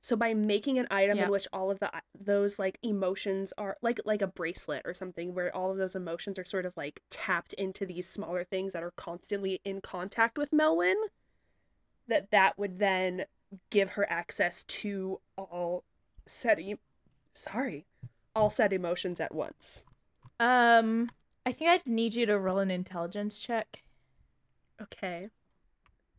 [0.00, 1.24] so by making an item Yeah.
[1.24, 5.34] in which all of the those like emotions are like like a bracelet or something
[5.34, 8.82] where all of those emotions are sort of like tapped into these smaller things that
[8.82, 10.94] are constantly in contact with Melwyn
[12.06, 13.24] that that would then
[13.70, 15.84] give her access to all
[16.26, 16.76] set e-
[17.32, 17.86] sorry
[18.34, 19.84] all set emotions at once
[20.40, 21.10] Um,
[21.46, 23.82] I think I'd need you to roll an intelligence check.
[24.82, 25.28] okay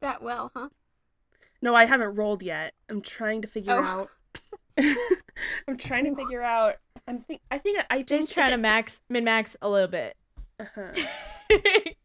[0.00, 0.68] That well, huh?
[1.62, 3.82] no i haven't rolled yet i'm trying to figure Oh.
[3.82, 4.10] out
[5.66, 6.76] i'm trying to figure out
[7.08, 10.16] i'm think i think i think Just trying to max min max a little bit.
[10.60, 10.98] it's-
[11.50, 11.52] uh-huh.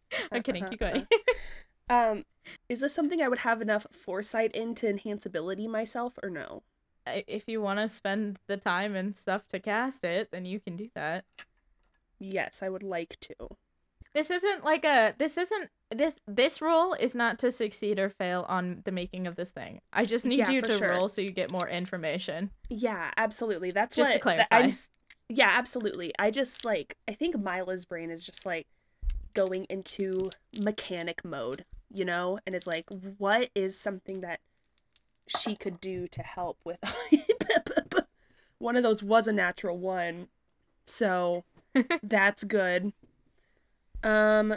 [0.32, 0.64] I'm kidding.
[0.64, 0.96] Uh-huh, keep going.
[0.98, 1.34] Uh-huh.
[1.92, 2.26] Um
[2.70, 6.64] is this something i would have enough foresight in to enhance ability myself or no
[7.06, 10.76] if you want to spend the time and stuff to cast it, then you can
[10.76, 11.26] do that.
[12.20, 13.34] yes i would like to
[14.14, 18.46] This isn't like a this isn't this this roll is not to succeed or fail
[18.48, 19.82] on the making of this thing.
[19.94, 20.90] I just need Yeah, you to sure.
[20.90, 22.50] roll so you get more information.
[22.70, 23.72] Yeah, absolutely.
[23.72, 24.46] That's Just to what clarify.
[24.52, 24.72] I'm.
[25.30, 26.14] Yeah, absolutely.
[26.20, 28.68] I just like I think Myla's brain is just like
[29.34, 32.86] going into mechanic mode, you know, and it's like,
[33.18, 34.40] what is something that
[35.28, 36.80] she could do to help with?
[38.58, 40.28] one of those was a natural one,
[40.86, 41.44] so
[42.04, 42.94] that's good.
[44.04, 44.56] Um,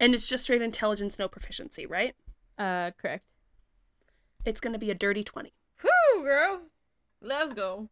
[0.00, 2.14] and it's just straight intelligence, no proficiency, right?
[2.58, 3.24] Uh, correct.
[4.44, 5.52] It's gonna be a dirty twenty.
[5.80, 6.62] Whew, girl.
[7.20, 7.88] Let's go.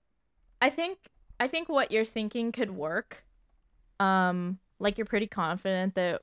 [0.61, 0.99] I think
[1.39, 3.25] I think what you're thinking could work.
[3.99, 6.23] Um, like you're pretty confident that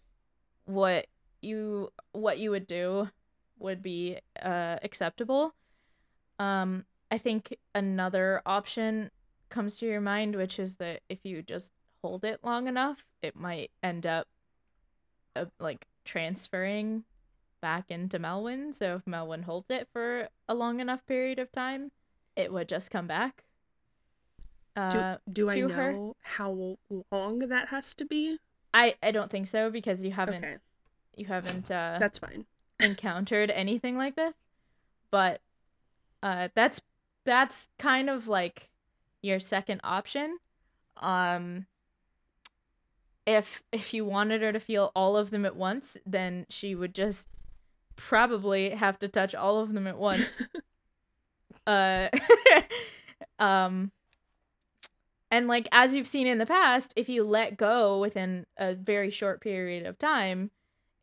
[0.65, 1.07] what
[1.41, 3.09] you what you would do
[3.59, 5.53] would be uh acceptable.
[6.39, 9.11] Um, I think another option
[9.49, 11.71] comes to your mind, which is that if you just
[12.01, 14.27] hold it long enough, it might end up
[15.35, 17.03] uh, like transferring
[17.61, 18.73] back into Melwyn.
[18.73, 21.91] So if Melwyn holds it for a long enough period of time,
[22.35, 23.43] it would just come back.
[24.75, 26.11] Uh, do I to know her.
[26.21, 26.77] how
[27.11, 28.37] long that has to be?
[28.73, 30.57] I I don't think so because you haven't Okay,
[31.17, 32.45] you haven't uh, that's fine.
[32.79, 34.35] encountered anything like this.
[35.11, 35.41] But
[36.21, 36.81] uh, that's
[37.25, 38.69] that's kind of like
[39.21, 40.37] your second option.
[40.97, 41.65] Um,
[43.25, 46.95] if if you wanted her to feel all of them at once, then she would
[46.95, 47.27] just
[47.95, 50.41] probably have to touch all of them at once.
[51.67, 52.07] uh,
[53.39, 53.91] um,
[55.29, 59.09] and like as you've seen in the past, if you let go within a very
[59.09, 60.51] short period of time,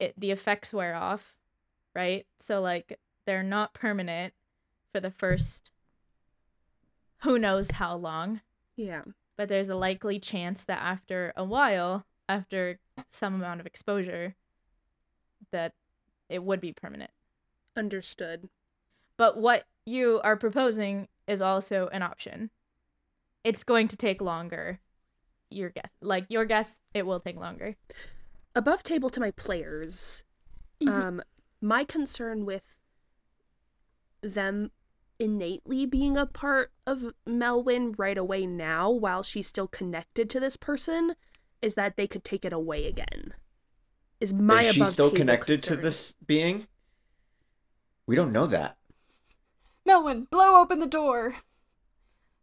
[0.00, 1.36] it the effects wear off,
[1.94, 2.26] right?
[2.38, 4.34] So like they're not permanent
[4.92, 5.70] for the first
[7.22, 8.40] who knows how long,
[8.76, 9.02] Yeah.
[9.36, 12.78] but there's a likely chance that after a while, after
[13.10, 14.34] some amount of exposure,
[15.50, 15.72] that
[16.28, 17.10] it would be permanent.
[17.76, 18.48] Understood.
[19.16, 22.50] But what you are proposing is also an option.
[23.42, 24.80] It's going to take longer.
[25.50, 27.76] Your guess, like your guess, it will take longer.
[28.56, 30.22] Above table to my players,
[30.86, 31.20] um,
[31.60, 32.78] my concern with
[34.22, 34.70] them
[35.18, 40.56] innately being a part of Melwyn right away now while she's still connected to this
[40.56, 41.14] person
[41.62, 43.32] is that they could take it away again.
[44.20, 45.76] Is my Is she still connected concern.
[45.78, 46.66] to this being?
[48.06, 48.76] We don't know that.
[49.86, 51.36] Melwyn, blow open the door.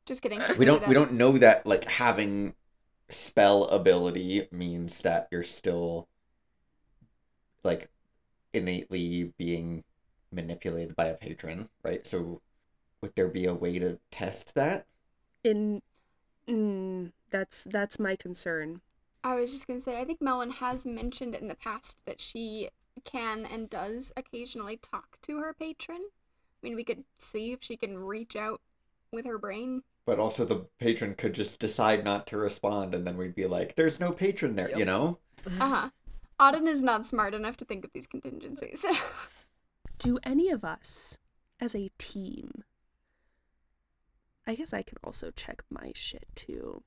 [0.06, 0.42] Just kidding.
[0.58, 0.82] We don't.
[0.82, 1.66] do We don't know that.
[1.66, 2.56] Like having
[3.12, 6.08] spell ability means that you're still
[7.64, 7.90] like
[8.54, 9.84] innately being
[10.32, 12.06] manipulated by a patron, right?
[12.08, 12.42] So,
[13.02, 14.86] would there be a way to test that?
[15.44, 15.82] In
[16.48, 18.82] mm, that's that's my concern.
[19.24, 22.70] I was just gonna say, I think Melwyn has mentioned in the past that she
[23.04, 26.02] can and does occasionally talk to her patron.
[26.02, 28.62] I mean, we could see if she can reach out
[29.12, 29.84] with her brain.
[30.06, 33.76] But also, the patron could just decide not to respond, and then we'd be like,
[33.76, 35.20] "There's no patron there," you know.
[35.60, 35.90] Uh huh.
[36.40, 38.86] Oddyn is not smart enough to think of these contingencies.
[39.98, 41.18] Do any of us
[41.60, 42.64] as a team
[44.48, 46.84] I guess I can also check my shit too.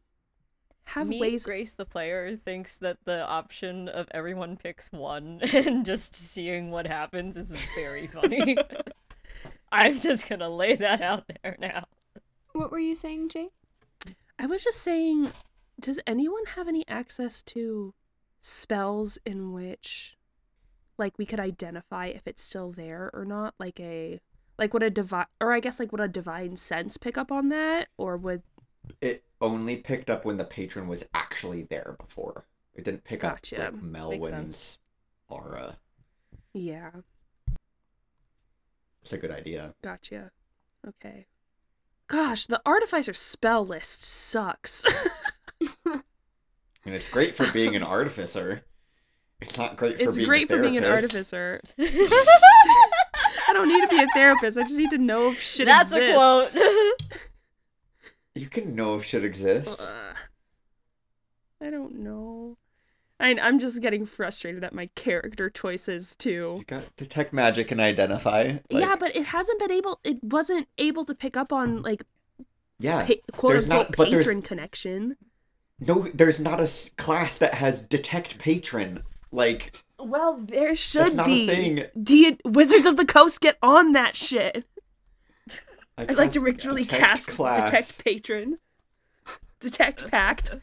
[0.86, 5.86] Have Me, ways Grace the player thinks that the option of everyone picks one and
[5.86, 8.56] just seeing what happens is very funny.
[9.72, 11.86] I'm just gonna lay that out there now.
[12.54, 13.48] What were you saying, Jay?
[14.38, 15.32] I was just saying,
[15.80, 17.94] does anyone have any access to
[18.40, 20.16] spells in which
[20.96, 23.54] like we could identify if it's still there or not?
[23.58, 24.20] Like a
[24.56, 27.48] like would a divine or I guess like would a divine sense pick up on
[27.48, 27.88] that?
[27.98, 28.42] Or would
[29.00, 32.46] It only picked up when the patron was actually there before.
[32.72, 33.66] It didn't pick Gotcha.
[33.66, 34.78] up like Melwyn's
[35.28, 35.78] aura.
[36.52, 36.90] yeah,
[39.02, 39.74] It's a good idea.
[39.82, 40.30] gotcha.
[40.86, 41.26] Okay.
[42.14, 44.84] Gosh, the artificer spell list sucks.
[46.86, 48.62] And it's great for being an artificer.
[49.40, 51.60] It's not great for it's being great a for being an artificer.
[51.76, 54.56] I don't need to be a therapist.
[54.56, 55.90] I just need to know if shit exists.
[55.90, 56.56] That's exists.
[56.56, 57.20] a quote.
[58.36, 59.80] You can know if shit exists.
[59.80, 60.16] Ugh.
[61.60, 62.58] I don't know.
[63.20, 66.56] I, I'm just getting frustrated at my character choices too.
[66.58, 68.56] You got detect magic and identify.
[68.70, 70.00] yeah, but it hasn't been able.
[70.02, 72.04] It wasn't able to pick up on like
[72.78, 73.04] yeah.
[73.06, 75.16] pa- quote there's unquote not- but there's- patron connection.
[75.80, 79.02] No, there's not a class that has detect patron.
[79.32, 81.46] Like Well, there should not a be.
[81.48, 81.84] thing.
[82.00, 84.64] D- Wizards of the Coast get on that shit.
[85.98, 88.58] I I'd like to cast ritually detect cast detect patron,
[89.60, 90.54] detect pact.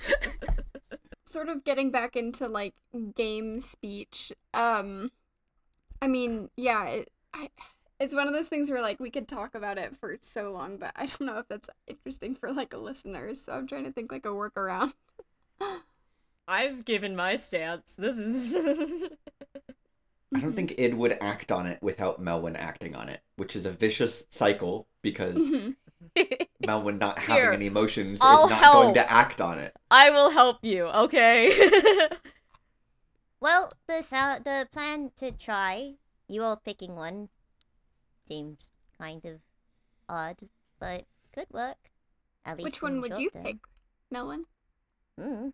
[1.26, 2.74] sort of getting back into like
[3.16, 4.32] game speech.
[4.54, 5.12] Um,
[6.02, 7.50] I mean, yeah, it, I,
[8.02, 10.78] it's one of those things where like we could talk about it for so long,
[10.78, 13.42] but I don't know if that's interesting for like listeners.
[13.44, 14.94] So I'm trying to think like a workaround.
[16.48, 17.94] I've given my stance.
[17.98, 18.56] This is.
[20.34, 23.66] I don't think Id would act on it without Melwyn acting on it, which is
[23.66, 25.76] a vicious cycle because Mhm.
[26.64, 29.76] Melwyn not having Here, any emotions I'll is not going to act on it.
[29.92, 31.54] I will help you, okay?
[33.40, 35.96] Well, the sou- the plan to try
[36.28, 37.30] you all picking one
[38.32, 39.40] seems kind of
[40.08, 40.38] odd,
[40.80, 41.78] but could work.
[42.46, 43.44] At least Which one would you term.
[43.44, 43.58] pick,
[44.14, 44.44] Melwyn?
[45.20, 45.54] Mm.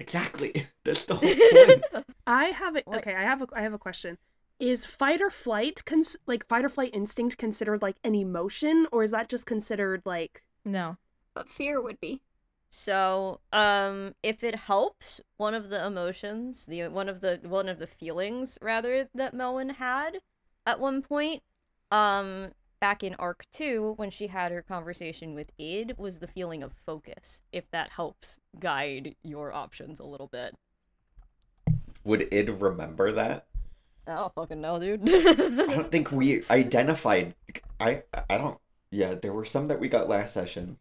[0.00, 0.66] Exactly.
[0.84, 2.06] That's the whole point.
[2.26, 2.98] I have a, What?
[2.98, 3.14] okay.
[3.14, 4.18] I have a I have a question.
[4.58, 9.02] Is fight or flight cons- like fight or flight instinct considered like an emotion, or
[9.02, 10.96] is that just considered like No.
[11.34, 12.22] But fear would be.
[12.70, 17.78] So, um, if it helps, one of the emotions, the one of the one of
[17.78, 20.18] the feelings rather that Melwyn had
[20.68, 21.42] at one point,
[21.90, 22.48] um,
[22.78, 26.72] back in Arc Two when she had her conversation with Id, was the feeling of
[26.84, 27.40] focus.
[27.50, 30.54] If that helps guide your options a little bit.
[32.04, 33.46] Would Id remember that?
[34.06, 35.08] I don't fucking know, dude.
[35.08, 37.34] I don't think we identified.
[37.80, 38.58] I I don't.
[38.90, 40.78] Yeah, there were some that we got last session.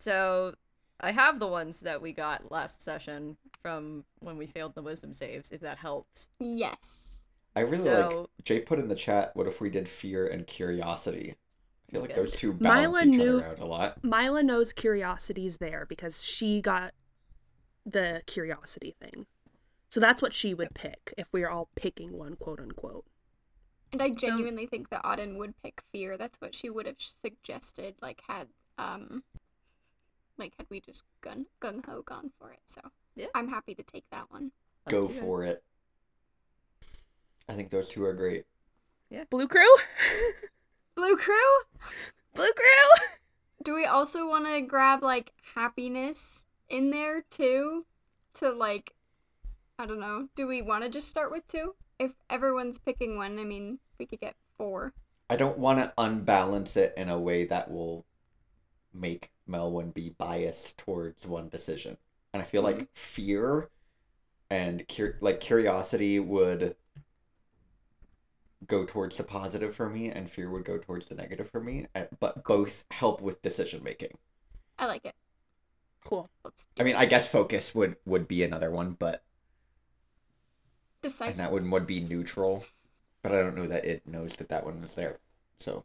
[0.00, 0.54] So
[1.00, 5.12] I have the ones that we got last session from when we failed the wisdom
[5.12, 6.28] saves, if that helps.
[6.40, 7.27] Yes.
[7.56, 8.44] I really So- like.
[8.44, 9.34] Jay put in the chat.
[9.36, 11.36] What if we did fear and curiosity?
[11.88, 12.20] I feel like Okay.
[12.20, 14.04] those two balance Myla each knew- other out a lot.
[14.04, 16.94] Myla knows curiosity's there because she got
[17.86, 19.26] the curiosity thing.
[19.90, 23.06] So that's what she would pick if we are all picking one, quote unquote.
[23.90, 26.18] And I genuinely think that Oddyn would pick fear.
[26.18, 29.24] That's what she would have suggested, like had um
[30.36, 32.60] like had we just gun gung ho gone for it.
[32.66, 32.80] So
[33.16, 33.28] Yeah.
[33.34, 34.52] I'm happy to take that one.
[34.88, 35.20] Go to you.
[35.20, 35.64] for it.
[37.48, 38.44] I think those two are great.
[39.10, 39.24] Yeah.
[39.30, 39.74] Blue crew?
[40.94, 41.34] Blue crew?
[42.34, 43.06] Blue crew?
[43.62, 47.86] Do we also want to grab like happiness in there too?
[48.34, 48.94] To like,
[49.78, 50.28] I don't know.
[50.36, 51.74] Do we want to just start with two?
[51.98, 54.92] If everyone's picking one, I mean, we could get four.
[55.30, 58.04] I don't want to unbalance it in a way that will
[58.94, 61.96] make Melwyn be biased towards one decision.
[62.32, 62.84] And I feel like mm-hmm.
[62.94, 63.70] fear
[64.50, 66.76] and cur- like curiosity would
[68.68, 71.86] go towards the positive for me and fear would go towards the negative for me,
[71.94, 74.18] uh, but both help with decision making.
[74.78, 75.14] I like it.
[76.04, 76.28] Cool.
[76.44, 79.22] Let's I mean, I guess focus would would be another one, but
[81.26, 81.36] and decisive.
[81.36, 82.64] that one would be neutral.
[83.22, 85.18] But I don't know that it knows that that one was there.
[85.60, 85.84] So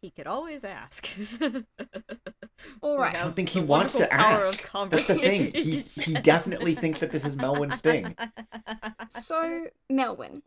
[0.00, 1.08] He could always ask.
[2.82, 3.16] All right.
[3.16, 4.90] I don't think he the wants to wonderful power of ask.
[4.90, 5.52] That's the thing.
[5.54, 8.16] He he definitely thinks that this is Melwyn's thing.
[9.08, 10.42] So, Melwyn,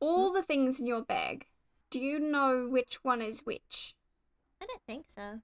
[0.00, 1.46] all the things in your bag,
[1.90, 3.94] do you know which one is which?
[4.62, 5.40] I don't think so.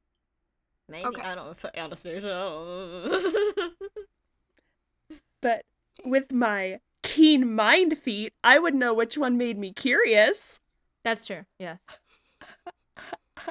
[0.88, 1.22] Maybe Okay.
[1.22, 1.70] I don't know.
[1.74, 2.26] Anastasia.
[2.26, 3.70] I don't know.
[5.42, 5.64] But
[6.04, 10.60] with my keen mind feat, I would know which one made me curious.
[11.04, 11.44] That's true.
[11.58, 11.78] Yes.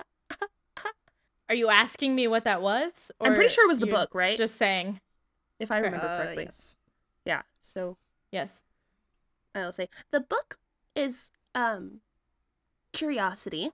[1.48, 3.12] Are you asking me what that was?
[3.22, 4.36] I'm pretty sure it was the book, right?
[4.38, 5.00] Just saying.
[5.60, 6.44] if I remember Uh, correctly.
[6.46, 6.76] yes.
[7.24, 7.44] Yeah.
[7.62, 7.98] So
[8.32, 8.64] Yes.
[9.54, 10.58] I'll say the book
[10.96, 12.00] is um
[12.94, 13.72] curiosity.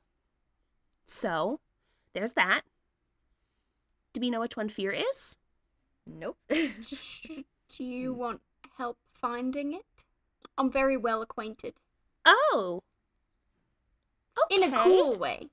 [1.07, 1.59] So
[2.13, 2.61] there's that.
[4.13, 5.37] Do we know which one fear is?
[6.05, 6.37] Nope.
[6.49, 8.41] Do you want
[8.77, 10.03] help finding it?
[10.57, 11.75] I'm very well acquainted.
[12.25, 12.81] Oh.
[14.45, 14.63] Okay.
[14.63, 15.49] In a cool way.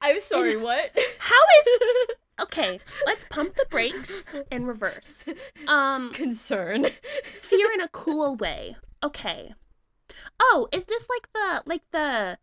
[0.00, 0.56] I'm sorry.
[0.56, 0.92] What?
[1.18, 2.08] How is
[2.42, 5.28] Okay, let's pump the brakes and reverse.
[5.68, 6.86] Um concern?
[7.24, 8.76] fear in a cool way.
[9.02, 9.54] Okay.
[10.40, 12.38] Oh, is this like the like the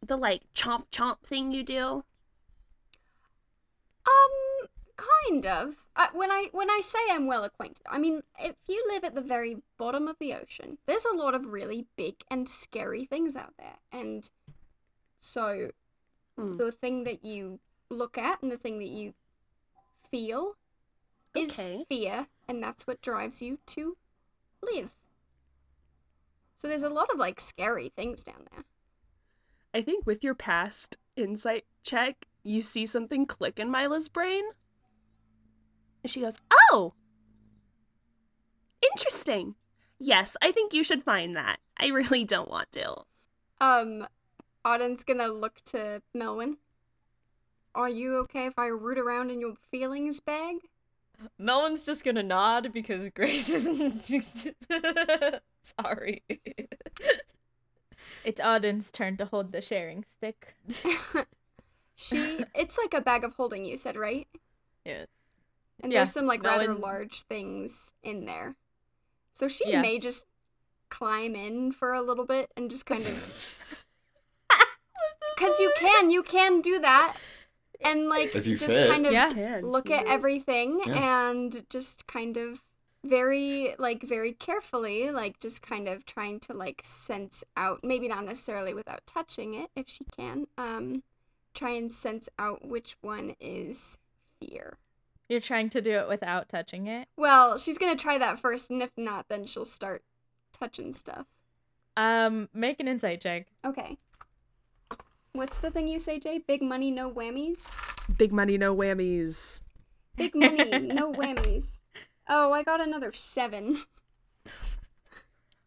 [0.00, 2.04] the like chomp chomp thing you do?
[4.06, 5.76] Um, kind of.
[5.96, 9.14] Uh, when I when I say I'm well acquainted, I mean if you live at
[9.14, 13.36] the very bottom of the ocean, there's a lot of really big and scary things
[13.36, 14.28] out there, and
[15.20, 15.70] so
[16.36, 16.56] Hmm.
[16.58, 19.14] the thing that you look at and the thing that you
[20.10, 20.56] feel
[21.34, 23.96] is fear, and that's what drives you to
[24.62, 24.90] live.
[26.58, 28.64] So there's a lot of like scary things down there.
[29.74, 34.44] I think with your past insight check, you see something click in Myla's brain.
[36.02, 36.38] And she goes,
[36.70, 36.94] Oh!
[38.92, 39.54] Interesting.
[39.98, 41.58] Yes, I think you should find that.
[41.78, 42.94] I really don't want to.
[43.60, 44.06] Um,
[44.64, 46.56] Oddyn's gonna look to Melwyn.
[47.74, 50.56] Are you okay if I root around in your feelings bag?
[51.40, 54.02] Melwyn's just gonna nod because Grace isn't.
[55.80, 56.22] Sorry.
[58.24, 60.54] It's Oddyn's turn to hold the sharing stick.
[61.94, 64.26] she it's like a bag of holding you said, right?
[64.84, 65.04] Yeah.
[65.82, 66.00] And Yeah.
[66.00, 68.54] there's some like rather large things in there.
[69.32, 69.80] So she Yeah.
[69.82, 70.26] may just
[70.90, 73.56] climb in for a little bit and just kind of
[75.36, 77.16] Cuz you can, you can do that.
[77.80, 78.90] And like If you just fit.
[78.90, 79.60] kind of Yeah.
[79.62, 81.28] Look at everything Yeah.
[81.30, 82.62] and just kind of
[83.02, 88.24] very like very carefully like just kind of trying to like sense out maybe not
[88.24, 91.02] necessarily without touching it if she can um
[91.52, 93.98] try and sense out which one is
[94.40, 94.78] fear
[95.28, 97.08] You're trying to do it without touching it.
[97.14, 100.02] well she's gonna try that first and if not then she'll start
[100.54, 101.26] touching stuff
[101.98, 103.48] Um, make an insight check.
[103.66, 103.98] okay
[105.34, 107.66] what's the thing you say jay big money no whammies
[108.18, 109.60] Big money, no whammies.
[110.16, 111.80] big money no whammies
[112.28, 113.82] oh i got another seven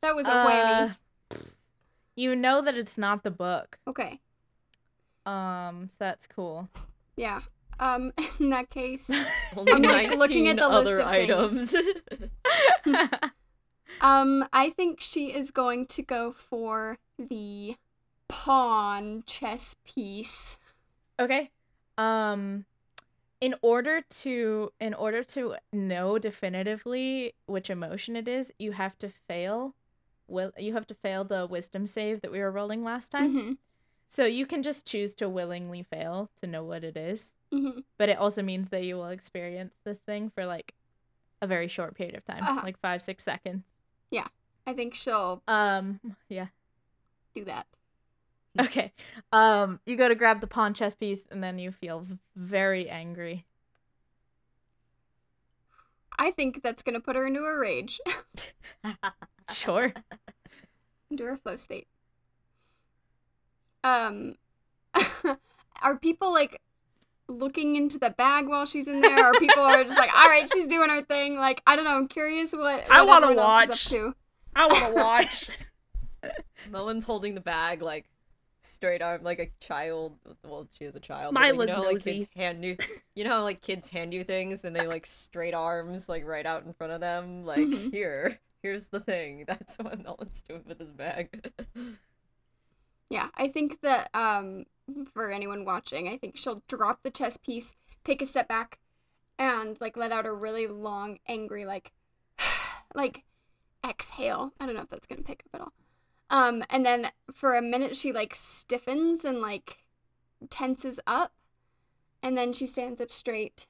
[0.02, 0.96] that was a whammy
[1.32, 1.38] Uh,
[2.16, 3.78] You know that it's not the book.
[3.88, 4.20] okay
[5.26, 6.70] Um, so that's cool.
[7.18, 7.42] Yeah.
[7.80, 9.10] Um, in that case,
[9.56, 11.76] I'm, like, looking at the list of things.
[11.76, 11.76] items.
[14.02, 17.76] um, I think she is going to go for the
[18.28, 20.58] pawn chess piece.
[21.20, 21.52] okay.
[21.98, 22.66] Um,
[23.42, 29.10] in order to in order to know definitively which emotion it is, you have to
[29.28, 29.74] fail.
[30.28, 33.36] Will you have to fail the wisdom save that we were rolling last time?
[33.36, 33.52] Mm-hmm.
[34.10, 37.34] So you can just choose to willingly fail to know what it is.
[37.54, 37.80] Mm-hmm.
[37.98, 40.74] But it also means that you will experience this thing for like
[41.42, 42.62] a very short period of time, Uh-huh.
[42.64, 43.72] like five, six seconds.
[44.12, 44.28] Yeah.
[44.66, 46.00] I think she'll Um,
[46.30, 46.48] yeah.
[47.36, 47.68] do that.
[48.60, 48.92] Okay.
[49.32, 53.46] Um, you go to grab the pawn chess piece, and then you feel very angry.
[56.18, 58.00] I think that's gonna put her into a rage,
[59.52, 59.94] Sure.
[61.12, 61.88] into her flow state.
[63.84, 64.36] Um,
[65.82, 66.60] are people like
[67.28, 69.30] looking into the bag while she's in there?
[69.30, 71.38] Or people are just like, all right, she's doing her thing.
[71.38, 71.96] Like, I don't know.
[71.96, 74.14] I'm curious what, I wanna everyone else is watch.
[74.56, 75.50] I want to watch.
[76.72, 78.06] Melwyn's holding the bag like
[78.68, 80.18] straight arm, like a child.
[80.44, 81.34] Well, she is a child.
[81.34, 82.20] but, Myla's like, you know, how, like nosy.
[82.20, 82.78] kids hand you.
[83.16, 86.46] You know how like kids hand you things and they like straight arms like right
[86.46, 87.46] out in front of them.
[87.46, 87.92] Like Mhm.
[87.92, 89.44] here, here's the thing.
[89.48, 91.52] That's what Melwyn's doing with his bag.
[93.10, 94.66] Yeah, I think that um
[95.14, 98.80] for anyone watching, I think she'll drop the chess piece, take a step back,
[99.40, 101.94] and like let out a really long, angry like
[102.94, 103.24] like
[103.88, 104.54] exhale.
[104.60, 105.74] I don't know if that's gonna pick up at all.
[106.30, 109.84] Um, and then for a minute she like stiffens and like
[110.50, 111.32] tenses up,
[112.22, 113.68] and then she stands up straight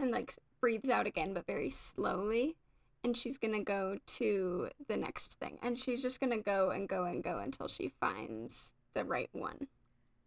[0.00, 2.56] and like breathes out again, but very slowly.
[3.04, 5.58] And she's gonna go to the next thing.
[5.62, 9.68] And she's just gonna go and go and go until she finds the right one.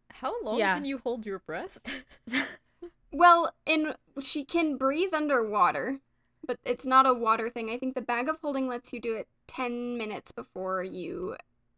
[0.10, 0.76] How long Yeah.
[0.76, 1.80] can you hold your breath?
[3.14, 6.00] Well, in she can breathe underwater,
[6.46, 7.70] but it's not a water thing.
[7.70, 11.36] I think the bag of holding lets you do it 10 minutes before you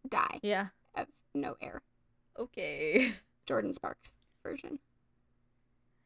[0.07, 0.67] die Yeah.
[0.95, 1.81] of no air.
[2.37, 3.13] okay.
[3.45, 4.79] Jordan Sparks version.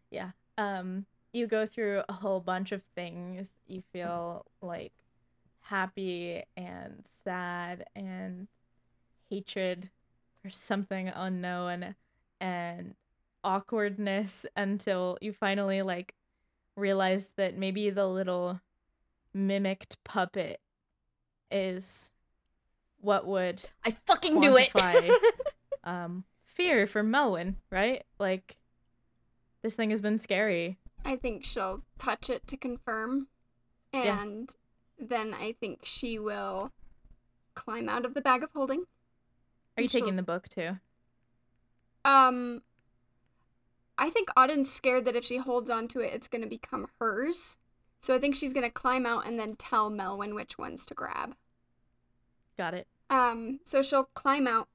[0.09, 0.31] Yeah.
[0.57, 3.51] Um, you go through a whole bunch of things.
[3.67, 4.93] You feel like
[5.61, 8.47] happy and sad and
[9.29, 9.89] hatred
[10.41, 11.93] for something unknown
[12.39, 12.95] and
[13.43, 16.13] awkwardness until you finally like
[16.77, 18.61] realize that maybe the little
[19.33, 20.61] mimicked puppet
[21.51, 22.11] is
[22.99, 24.71] what would I fucking knew it.
[25.83, 28.03] Um fear for Melwyn, right?
[28.19, 28.57] Like
[29.61, 30.77] this thing has been scary.
[31.05, 33.27] I think she'll touch it to confirm.
[33.93, 34.21] Yeah.
[34.21, 34.53] And
[34.99, 36.71] then I think she will
[37.53, 38.83] climb out of the bag of holding.
[39.77, 40.77] Are you taking the book too?
[42.03, 42.63] Um,
[43.97, 46.87] I think Oddyn's scared that if she holds on to it, it's going to become
[46.99, 47.57] hers.
[47.99, 50.93] So I think she's going to climb out and then tell Melwyn which ones to
[50.93, 51.35] grab.
[52.57, 52.87] Got it.
[53.09, 54.67] Um, so she'll climb out,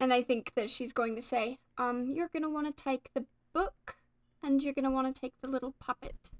[0.00, 3.10] and I think that she's going to say, um, you're going to want to take
[3.14, 3.96] the book,
[4.42, 6.30] and you're going to want to take the little puppet.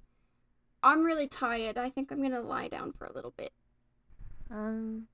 [0.83, 1.77] I'm really tired.
[1.77, 3.51] I think I'm going to lie down for a little bit.
[4.51, 5.07] Um.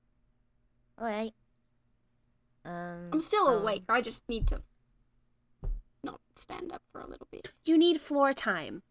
[1.00, 1.34] Alright.
[2.64, 3.08] Um.
[3.12, 3.62] I'm still Um.
[3.62, 3.84] awake.
[3.88, 4.62] I just need to not
[6.38, 7.52] stand up for a little bit.
[7.64, 8.82] You need floor time.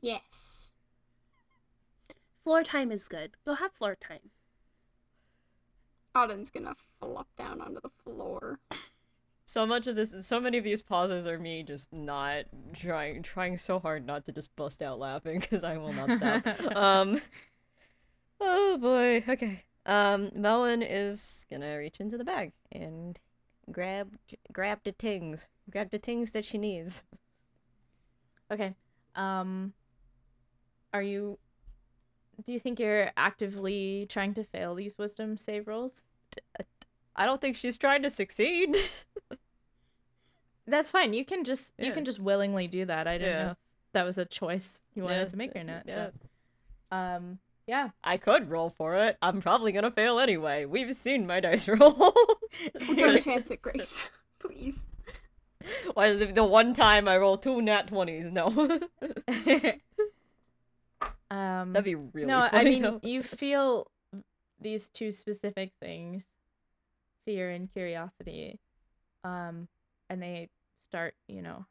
[0.00, 0.72] Yes.
[2.44, 3.32] Floor time is good.
[3.44, 4.30] Go have floor time.
[6.14, 8.58] Oddyn's gonna flop down onto the floor.
[9.48, 12.44] So much of this, so many of these pauses are me just not
[12.74, 16.46] trying, trying so hard not to just bust out laughing because I will not stop.
[16.76, 17.18] um,
[18.42, 19.24] oh boy.
[19.26, 19.64] Okay.
[19.86, 23.18] Um, Melwyn is gonna reach into the bag and
[23.72, 24.16] grab,
[24.52, 27.02] grab the things, grab the things that she needs.
[28.50, 28.74] Okay.
[29.14, 29.72] Um
[30.92, 31.38] are you
[32.46, 36.04] do you think you're actively trying to fail these wisdom save rolls?
[37.16, 38.76] I don't think she's trying to succeed.
[40.66, 41.14] That's fine.
[41.14, 43.06] You can just you can just willingly do that.
[43.08, 43.44] I didn't Yeah.
[43.44, 43.56] know if
[43.92, 45.82] that was a choice you wanted Yeah, to make or not.
[45.86, 46.10] yeah.
[46.90, 47.90] but, um yeah.
[48.02, 49.18] I could roll for it.
[49.20, 50.64] I'm probably gonna fail anyway.
[50.64, 52.14] We've seen my dice roll.
[52.78, 54.02] Give a chance at Grace,
[54.38, 54.84] please.
[55.94, 58.30] Why is it the one time I roll two nat twenties?
[58.30, 58.46] No,
[61.30, 63.00] um that'd be really no, I mean though.
[63.02, 63.90] you feel
[64.60, 66.26] these two specific things,
[67.24, 68.58] fear and curiosity,
[69.24, 69.68] um,
[70.08, 70.48] and they
[70.82, 71.66] start, you know,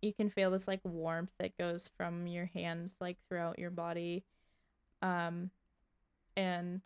[0.00, 4.22] you can feel this like warmth that goes from your hands like throughout your body,
[5.02, 5.50] um,
[6.36, 6.82] and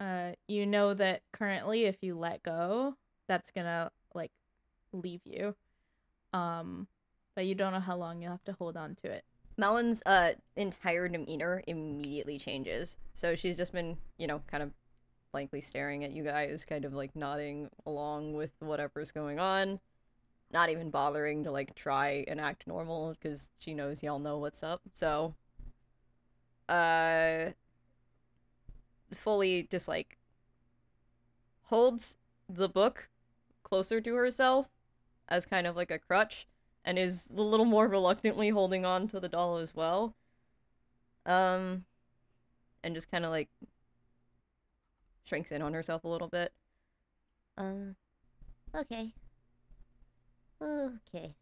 [0.00, 2.94] uh, you know that currently if you let go,
[3.28, 4.32] that's gonna like
[4.92, 5.54] leave you,
[6.32, 6.86] um,
[7.34, 9.24] but you don't know how long you'll have to hold on to it.
[9.58, 12.98] Melwyn's uh entire demeanor immediately changes.
[13.14, 14.70] So she's just been, you know, kind of
[15.32, 19.80] blankly staring at you guys, kind of like nodding along with whatever's going on,
[20.52, 24.62] not even bothering to like try and act normal because she knows y'all know what's
[24.62, 24.80] up.
[24.92, 25.34] So,
[26.68, 27.50] uh,
[29.12, 30.18] fully just like
[31.64, 32.16] holds
[32.48, 33.08] the book
[33.62, 34.68] closer to herself
[35.28, 36.46] as kind of like a crutch
[36.84, 40.14] and is a little more reluctantly holding on to the doll as well.
[41.24, 41.84] Um,
[42.84, 43.48] and just kind of like
[45.24, 46.52] shrinks in on herself a little bit.
[47.58, 47.96] Um,
[48.74, 49.12] okay.
[50.62, 51.34] Okay.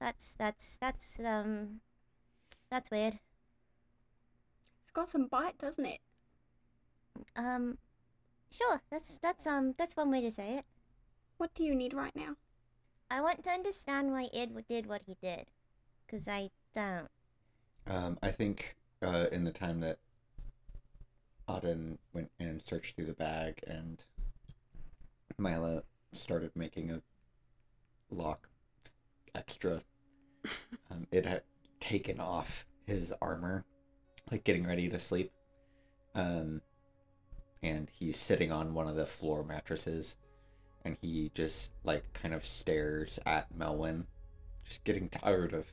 [0.00, 1.80] That's, that's, that's, um,
[2.70, 3.18] that's weird.
[4.82, 6.00] It's got some bite, doesn't it?
[7.36, 7.78] Um,
[8.50, 10.64] sure, that's, that's, um, that's one way to say it.
[11.38, 12.36] What do you need right now?
[13.10, 15.46] I want to understand why Id did what he did.
[16.06, 17.08] Because I don't.
[17.86, 19.98] Um, I think uh, in the time that
[21.48, 24.04] Oddyn went in and searched through the bag and
[25.38, 27.02] Myla started making a
[28.10, 28.48] lock
[29.34, 29.82] extra,
[30.90, 31.42] um, it had
[31.80, 33.64] taken off his armor,
[34.30, 35.32] like getting ready to sleep.
[36.14, 36.62] Um,
[37.62, 40.16] and he's sitting on one of the floor mattresses
[40.84, 44.04] and he just like kind of stares at Melwyn,
[44.64, 45.66] just getting tired of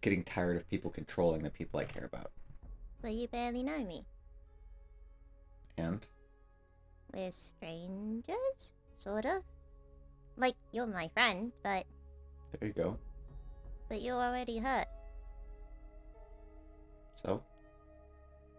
[0.00, 2.32] getting tired of people controlling the people I care about.
[3.00, 4.04] But you barely know me.
[5.78, 6.06] And
[7.14, 8.72] We're strangers?
[8.98, 9.42] Sort of.
[10.36, 11.84] Like, you're my friend, but,
[12.58, 12.98] there you go.
[13.88, 14.86] but you're already hurt.
[17.22, 17.42] So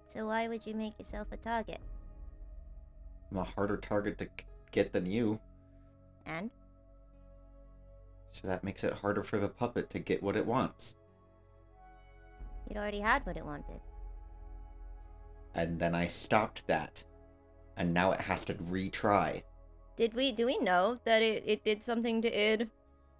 [0.07, 1.79] So why would you make yourself a target?
[3.33, 4.29] I'm a harder target to
[4.71, 5.41] get than you,
[6.25, 6.49] And?
[8.33, 10.95] so that makes it harder for the puppet to get what it wants.
[12.69, 13.79] It already had what it wanted.
[15.55, 17.05] And then I stopped that,
[17.77, 19.43] and now it has to retry.
[19.95, 22.69] Did we do we know that it, it did something to id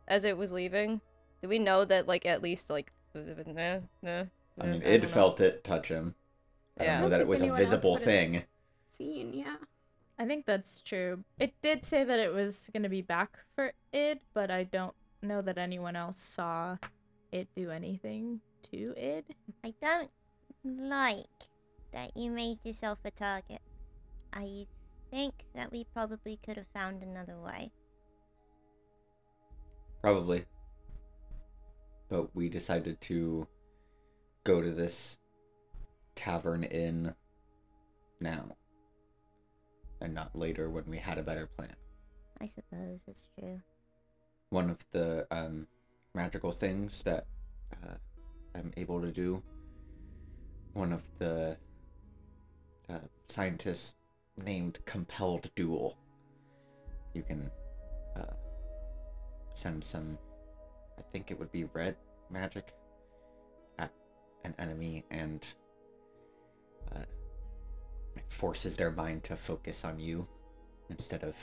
[0.07, 1.01] as it was leaving?
[1.41, 4.25] Do we know that like at least like nah, nah,
[4.59, 6.15] I mean, Id it felt it touch him.
[6.79, 6.85] I Yeah.
[6.85, 8.45] don't know that it was a visible thing.
[8.89, 9.57] Seen, yeah.
[10.19, 11.23] I think that's true.
[11.39, 14.93] It did say that it was going to be back for id, but I don't
[15.21, 16.77] know that anyone else saw
[17.31, 18.39] it do anything
[18.71, 19.25] to id.
[19.63, 20.11] I don't
[20.63, 21.25] like
[21.91, 23.61] that you made yourself a target.
[24.31, 24.67] I
[25.11, 27.71] think that we probably could have found another way.
[30.01, 30.45] Probably.
[32.09, 33.47] But we decided to
[34.43, 35.17] go to this
[36.15, 37.15] tavern inn
[38.19, 38.55] now.
[40.03, 41.75] And not later when we had a better plan.
[42.41, 43.61] I suppose it's true.
[44.49, 45.65] One of the um,
[46.13, 47.25] magical things that
[47.71, 47.95] uh,
[48.53, 49.41] I'm able to do,
[50.73, 51.57] one of the
[52.89, 53.95] uh, scientists
[54.43, 55.97] named Compelled Duel.
[57.13, 57.49] You can
[58.17, 58.33] uh,
[59.53, 60.17] send some,
[60.99, 61.95] I think it would be red
[62.29, 62.73] magic,
[63.79, 63.91] at
[64.43, 65.45] an enemy and
[66.93, 67.05] uh,
[68.15, 70.27] it forces their mind to focus on you
[70.89, 71.35] instead of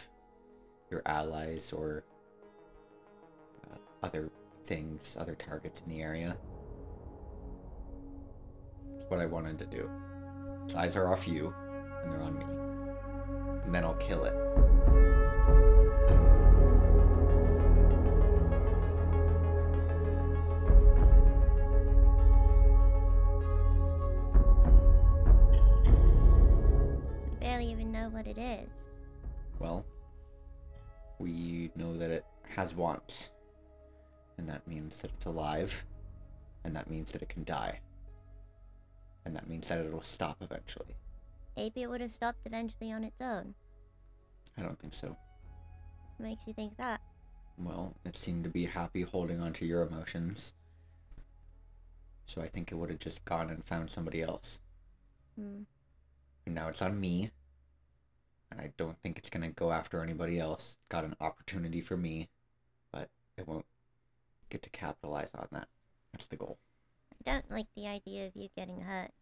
[0.91, 2.05] your allies or
[3.71, 4.31] uh, other
[4.65, 6.37] things, other targets in the area.
[8.93, 9.91] That's what I wanted to do.
[10.65, 11.55] Its eyes are off you,
[12.03, 12.45] and they're on me.
[13.65, 15.20] And then I'll kill it.
[28.31, 28.89] it is.
[29.59, 29.85] Well,
[31.19, 33.31] we know that it has wants.
[34.39, 35.85] And that means that it's alive.
[36.65, 37.81] And that means that it can die.
[39.25, 40.97] And that means that it'll stop eventually.
[41.57, 43.55] Maybe it would have stopped eventually on its own.
[44.57, 45.09] I don't think so.
[46.17, 47.01] What makes you think that?
[47.59, 50.55] Well, it seemed to be happy holding on to your emotions.
[52.27, 54.61] So I think it would have just gone and found somebody else.
[55.39, 55.63] Hmm.
[56.47, 57.31] And now it's on me
[58.51, 60.79] and I don't think it's gonna go after anybody else.
[60.89, 62.29] Got an opportunity for me,
[62.93, 63.67] but it won't
[64.49, 65.69] get to capitalize on that.
[66.13, 66.59] That's the goal.
[67.13, 69.13] I don't like the idea of you getting hurt.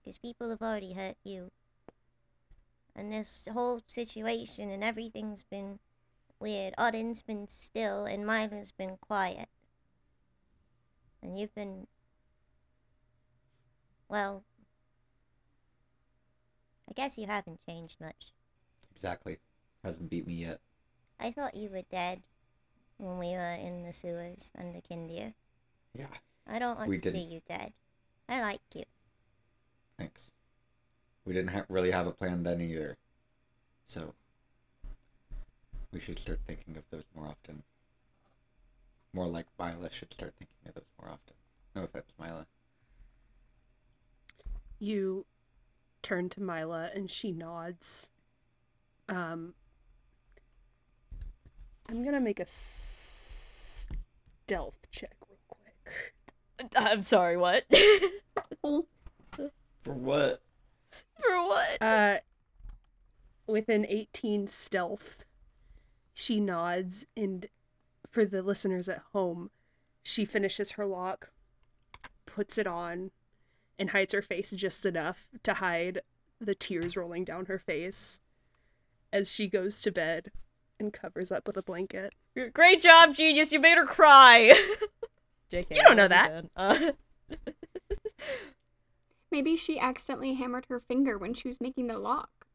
[0.00, 1.50] Because people have already hurt you.
[2.94, 5.80] And this whole situation and everything's been
[6.38, 6.74] weird.
[6.78, 9.48] Oddyn's been still and Myla's been quiet.
[11.22, 11.88] And you've been.
[14.08, 14.44] Well.
[16.88, 18.32] I guess you haven't changed much.
[18.96, 19.36] Exactly.
[19.84, 20.58] Hasn't beat me yet.
[21.20, 22.22] I thought you were dead
[22.96, 25.34] when we were in the sewers under Kindia.
[25.94, 26.06] Yeah,
[26.46, 27.28] I don't want We to see didn't.
[27.28, 27.72] see you dead.
[28.28, 28.82] I like you.
[29.98, 30.30] thanks.
[31.24, 32.96] We didn't ha- really have a plan then either.
[33.86, 34.14] So,
[35.92, 37.62] we should start thinking of those more often.
[39.12, 41.34] More like Myla should start thinking of those more often.
[41.74, 42.46] No offense, Myla.
[44.78, 45.24] You
[46.02, 48.10] turn to Myla and she nods.
[49.08, 49.54] Um,
[51.88, 53.88] I'm gonna make a stealth
[54.90, 56.72] check real quick.
[56.76, 57.64] I'm sorry, what?
[58.62, 60.42] For what?
[61.20, 61.80] For what?
[61.80, 62.16] Uh,
[63.46, 65.24] with an 18 stealth,
[66.12, 67.46] she nods, and
[68.10, 69.50] for the listeners at home,
[70.02, 71.30] she finishes her lock,
[72.24, 73.12] puts it on,
[73.78, 76.00] and hides her face just enough to hide
[76.40, 78.20] the tears rolling down her face
[79.12, 80.30] as she goes to bed
[80.78, 82.14] and covers up with a blanket.
[82.52, 83.52] Great job, genius.
[83.52, 84.52] You made her cry.
[85.52, 85.66] JK.
[85.70, 86.32] You don't know that.
[86.56, 86.96] love you,
[87.28, 87.36] Ben.
[87.36, 87.52] Uh,
[89.30, 92.46] Maybe she accidentally hammered her finger when she was making the lock.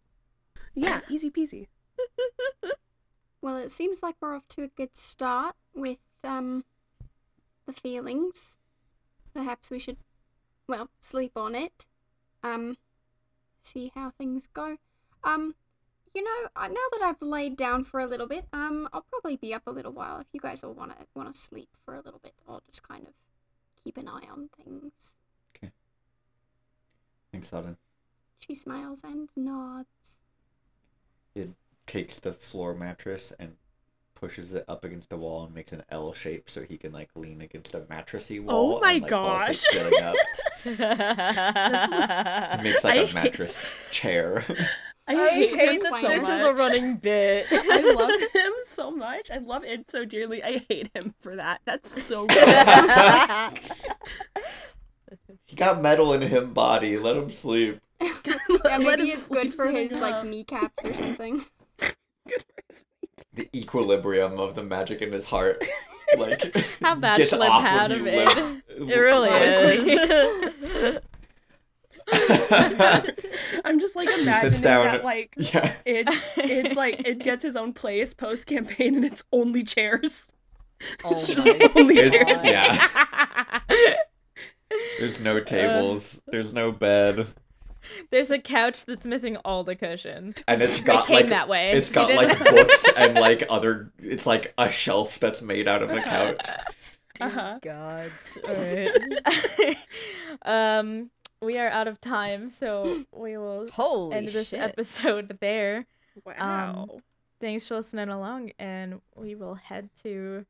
[0.74, 1.68] Yeah, easy peasy.
[3.42, 6.64] Well, it seems like we're off to a good start with um
[7.66, 8.60] the feelings.
[9.34, 9.98] Perhaps we should
[10.68, 11.88] well, sleep on it.
[12.44, 12.78] Um
[13.62, 14.78] see how things go.
[15.24, 15.56] Um
[16.14, 19.38] you know, uh, now that I've laid down for a little bit, um I'll probably
[19.38, 21.96] be up a little while if you guys all want to want to sleep for
[21.96, 22.34] a little bit.
[22.48, 23.14] I'll just kind of
[23.84, 25.16] keep an eye on things.
[25.56, 25.72] Okay.
[27.32, 27.78] Thanks, Oddyn.
[28.40, 30.18] She smiles and nods.
[31.36, 31.52] It
[31.88, 33.54] takes the floor mattress and
[34.16, 37.10] pushes it up against the wall and makes an L shape so he can like
[37.16, 38.76] lean against a mattressy wall.
[38.78, 39.58] Oh my and, like, gosh.
[39.60, 40.16] sitting up.
[40.66, 44.46] It makes like I a hate- mattress chair.
[45.18, 46.32] I, I hate, hate him that so this much.
[46.32, 47.48] is a running bit.
[47.52, 49.32] I love him so much.
[49.32, 50.44] I love it so dearly.
[50.44, 51.62] I hate him for that.
[51.66, 53.60] That's so good.
[55.46, 56.98] he got metal in him body.
[56.98, 57.80] Let him sleep.
[58.02, 60.26] Yeah, maybe it's good for sitting his like up.
[60.26, 61.46] kneecaps or something.
[61.78, 62.86] Good for his-
[63.34, 65.64] The equilibrium of the magic in his heart,
[66.18, 68.16] like How gets bachelor off pad of it.
[68.26, 71.00] lifts- It really is.
[73.66, 75.74] I'm just like sits imagining down- that like yeah.
[75.86, 80.30] it's it's like it gets his own place post campaign and it's only chairs.
[81.04, 82.44] oh It's just my only It's- chairs.
[82.44, 83.60] yeah.
[85.00, 86.22] There's no tables.
[86.28, 87.28] there's no bed,
[88.10, 90.36] There's a couch that's missing all the cushions.
[90.48, 91.72] and it's got came like that way.
[91.74, 93.92] It's got like books and like other.
[94.00, 96.40] It's like a shelf that's made out of the couch.
[97.20, 97.60] Uh-huh.
[97.62, 98.12] God.
[98.48, 99.78] Alright.
[100.44, 101.10] um,
[101.42, 104.60] we are out of time, so we will Holy end this shit.
[104.60, 105.86] episode there.
[106.26, 107.00] Wow.
[107.40, 110.46] Thanks for listening along, and we will head to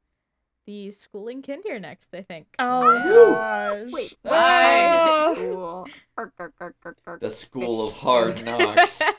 [0.67, 2.09] the school in Kindir next.
[2.13, 2.47] I think.
[2.59, 3.91] oh gosh.
[3.91, 5.25] Wait, Why?
[5.27, 5.87] what's the school?
[7.19, 9.01] The school of hard knocks.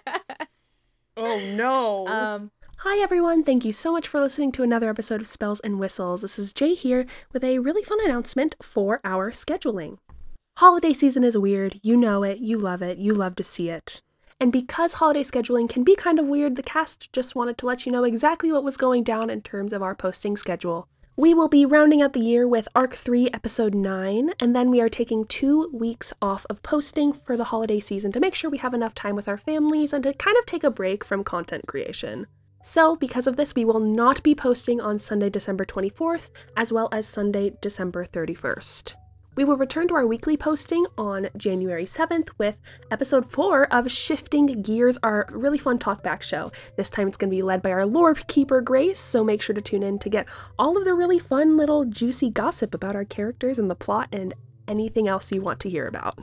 [1.14, 2.06] Oh no.
[2.08, 3.44] um, Hi, everyone.
[3.44, 6.22] Thank you so much for listening to another episode of Spells and Whistles.
[6.22, 7.04] This is Jay here
[7.34, 9.98] with a really fun announcement for our scheduling.
[10.56, 11.80] Holiday season is weird.
[11.82, 12.38] You know it.
[12.38, 12.98] You love it.
[12.98, 14.00] You love to see it.
[14.38, 17.86] And because holiday scheduling can be kind of weird, the cast just wanted to let
[17.86, 20.88] you know exactly what was going down in terms of our posting schedule.
[21.16, 24.80] We will be rounding out the year with Arc 3, Episode 9, and then we
[24.80, 28.58] are taking two weeks off of posting for the holiday season to make sure we
[28.58, 31.66] have enough time with our families and to kind of take a break from content
[31.66, 32.26] creation.
[32.62, 36.88] So, because of this, we will not be posting on Sunday, December 24th, as well
[36.92, 38.94] as Sunday, December 31st.
[39.34, 42.58] We will return to our weekly posting on January 7th with
[42.90, 46.52] episode 4 of Shifting Gears, our really fun talkback show.
[46.76, 49.54] This time it's going to be led by our lore keeper, Grace, so make sure
[49.54, 50.26] to tune in to get
[50.58, 54.34] all of the really fun little juicy gossip about our characters and the plot and
[54.68, 56.18] anything else you want to hear about.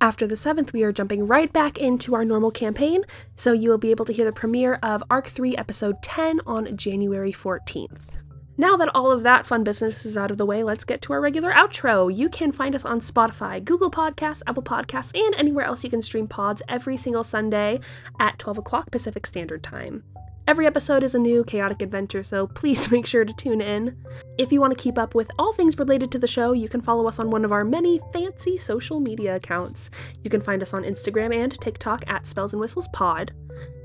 [0.00, 3.04] After the 7th, we are jumping right back into our normal campaign,
[3.36, 6.74] so you will be able to hear the premiere of Arc 3, Episode 10 on
[6.78, 8.23] January 14th.
[8.56, 11.12] Now that all of that fun business is out of the way, let's get to
[11.12, 12.14] our regular outro.
[12.14, 16.00] You can find us on Spotify, Google Podcasts, Apple Podcasts, and anywhere else you can
[16.00, 17.80] stream pods every single Sunday
[18.20, 20.04] at 12 o'clock Pacific Standard Time.
[20.46, 23.96] Every episode is a new chaotic adventure, so please make sure to tune in.
[24.38, 26.80] If you want to keep up with all things related to the show, you can
[26.80, 29.90] follow us on one of our many fancy social media accounts.
[30.22, 33.32] You can find us on Instagram and TikTok at Spells and Whistles Pod,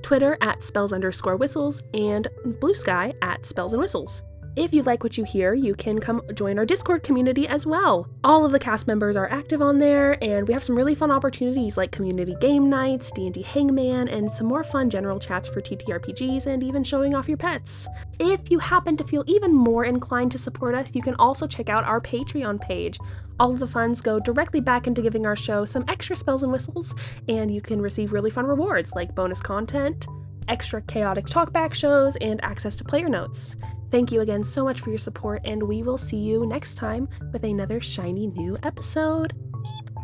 [0.04, 2.28] Twitter at spells underscore whistles, and
[2.60, 4.22] Blue Sky at spells and whistles.
[4.60, 8.10] If you like what you hear, you can come join our Discord community as well.
[8.26, 11.12] All of the cast members are active on there, and we have some really fun
[11.12, 16.48] opportunities like community game nights, D&D Hangman, and some more fun general chats for TTRPGs
[16.48, 17.88] and even showing off your pets.
[18.20, 21.70] If you happen to feel even more inclined to support us, you can also check
[21.70, 23.00] out our Patreon page.
[23.40, 26.52] All of the funds go directly back into giving our show some extra spells and
[26.52, 26.96] whistles,
[27.30, 30.06] and you can receive really fun rewards like bonus content,
[30.48, 33.56] extra chaotic talkback shows, and access to player notes.
[33.92, 37.10] Thank you again so much for your support, and we will see you next time
[37.34, 39.34] with another shiny new episode.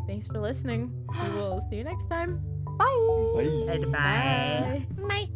[0.07, 0.91] Thanks for listening.
[1.23, 2.41] We will see you next time.
[2.77, 3.65] Bye.
[3.67, 3.85] Bye.
[3.91, 4.85] Bye.
[4.97, 5.29] Mate.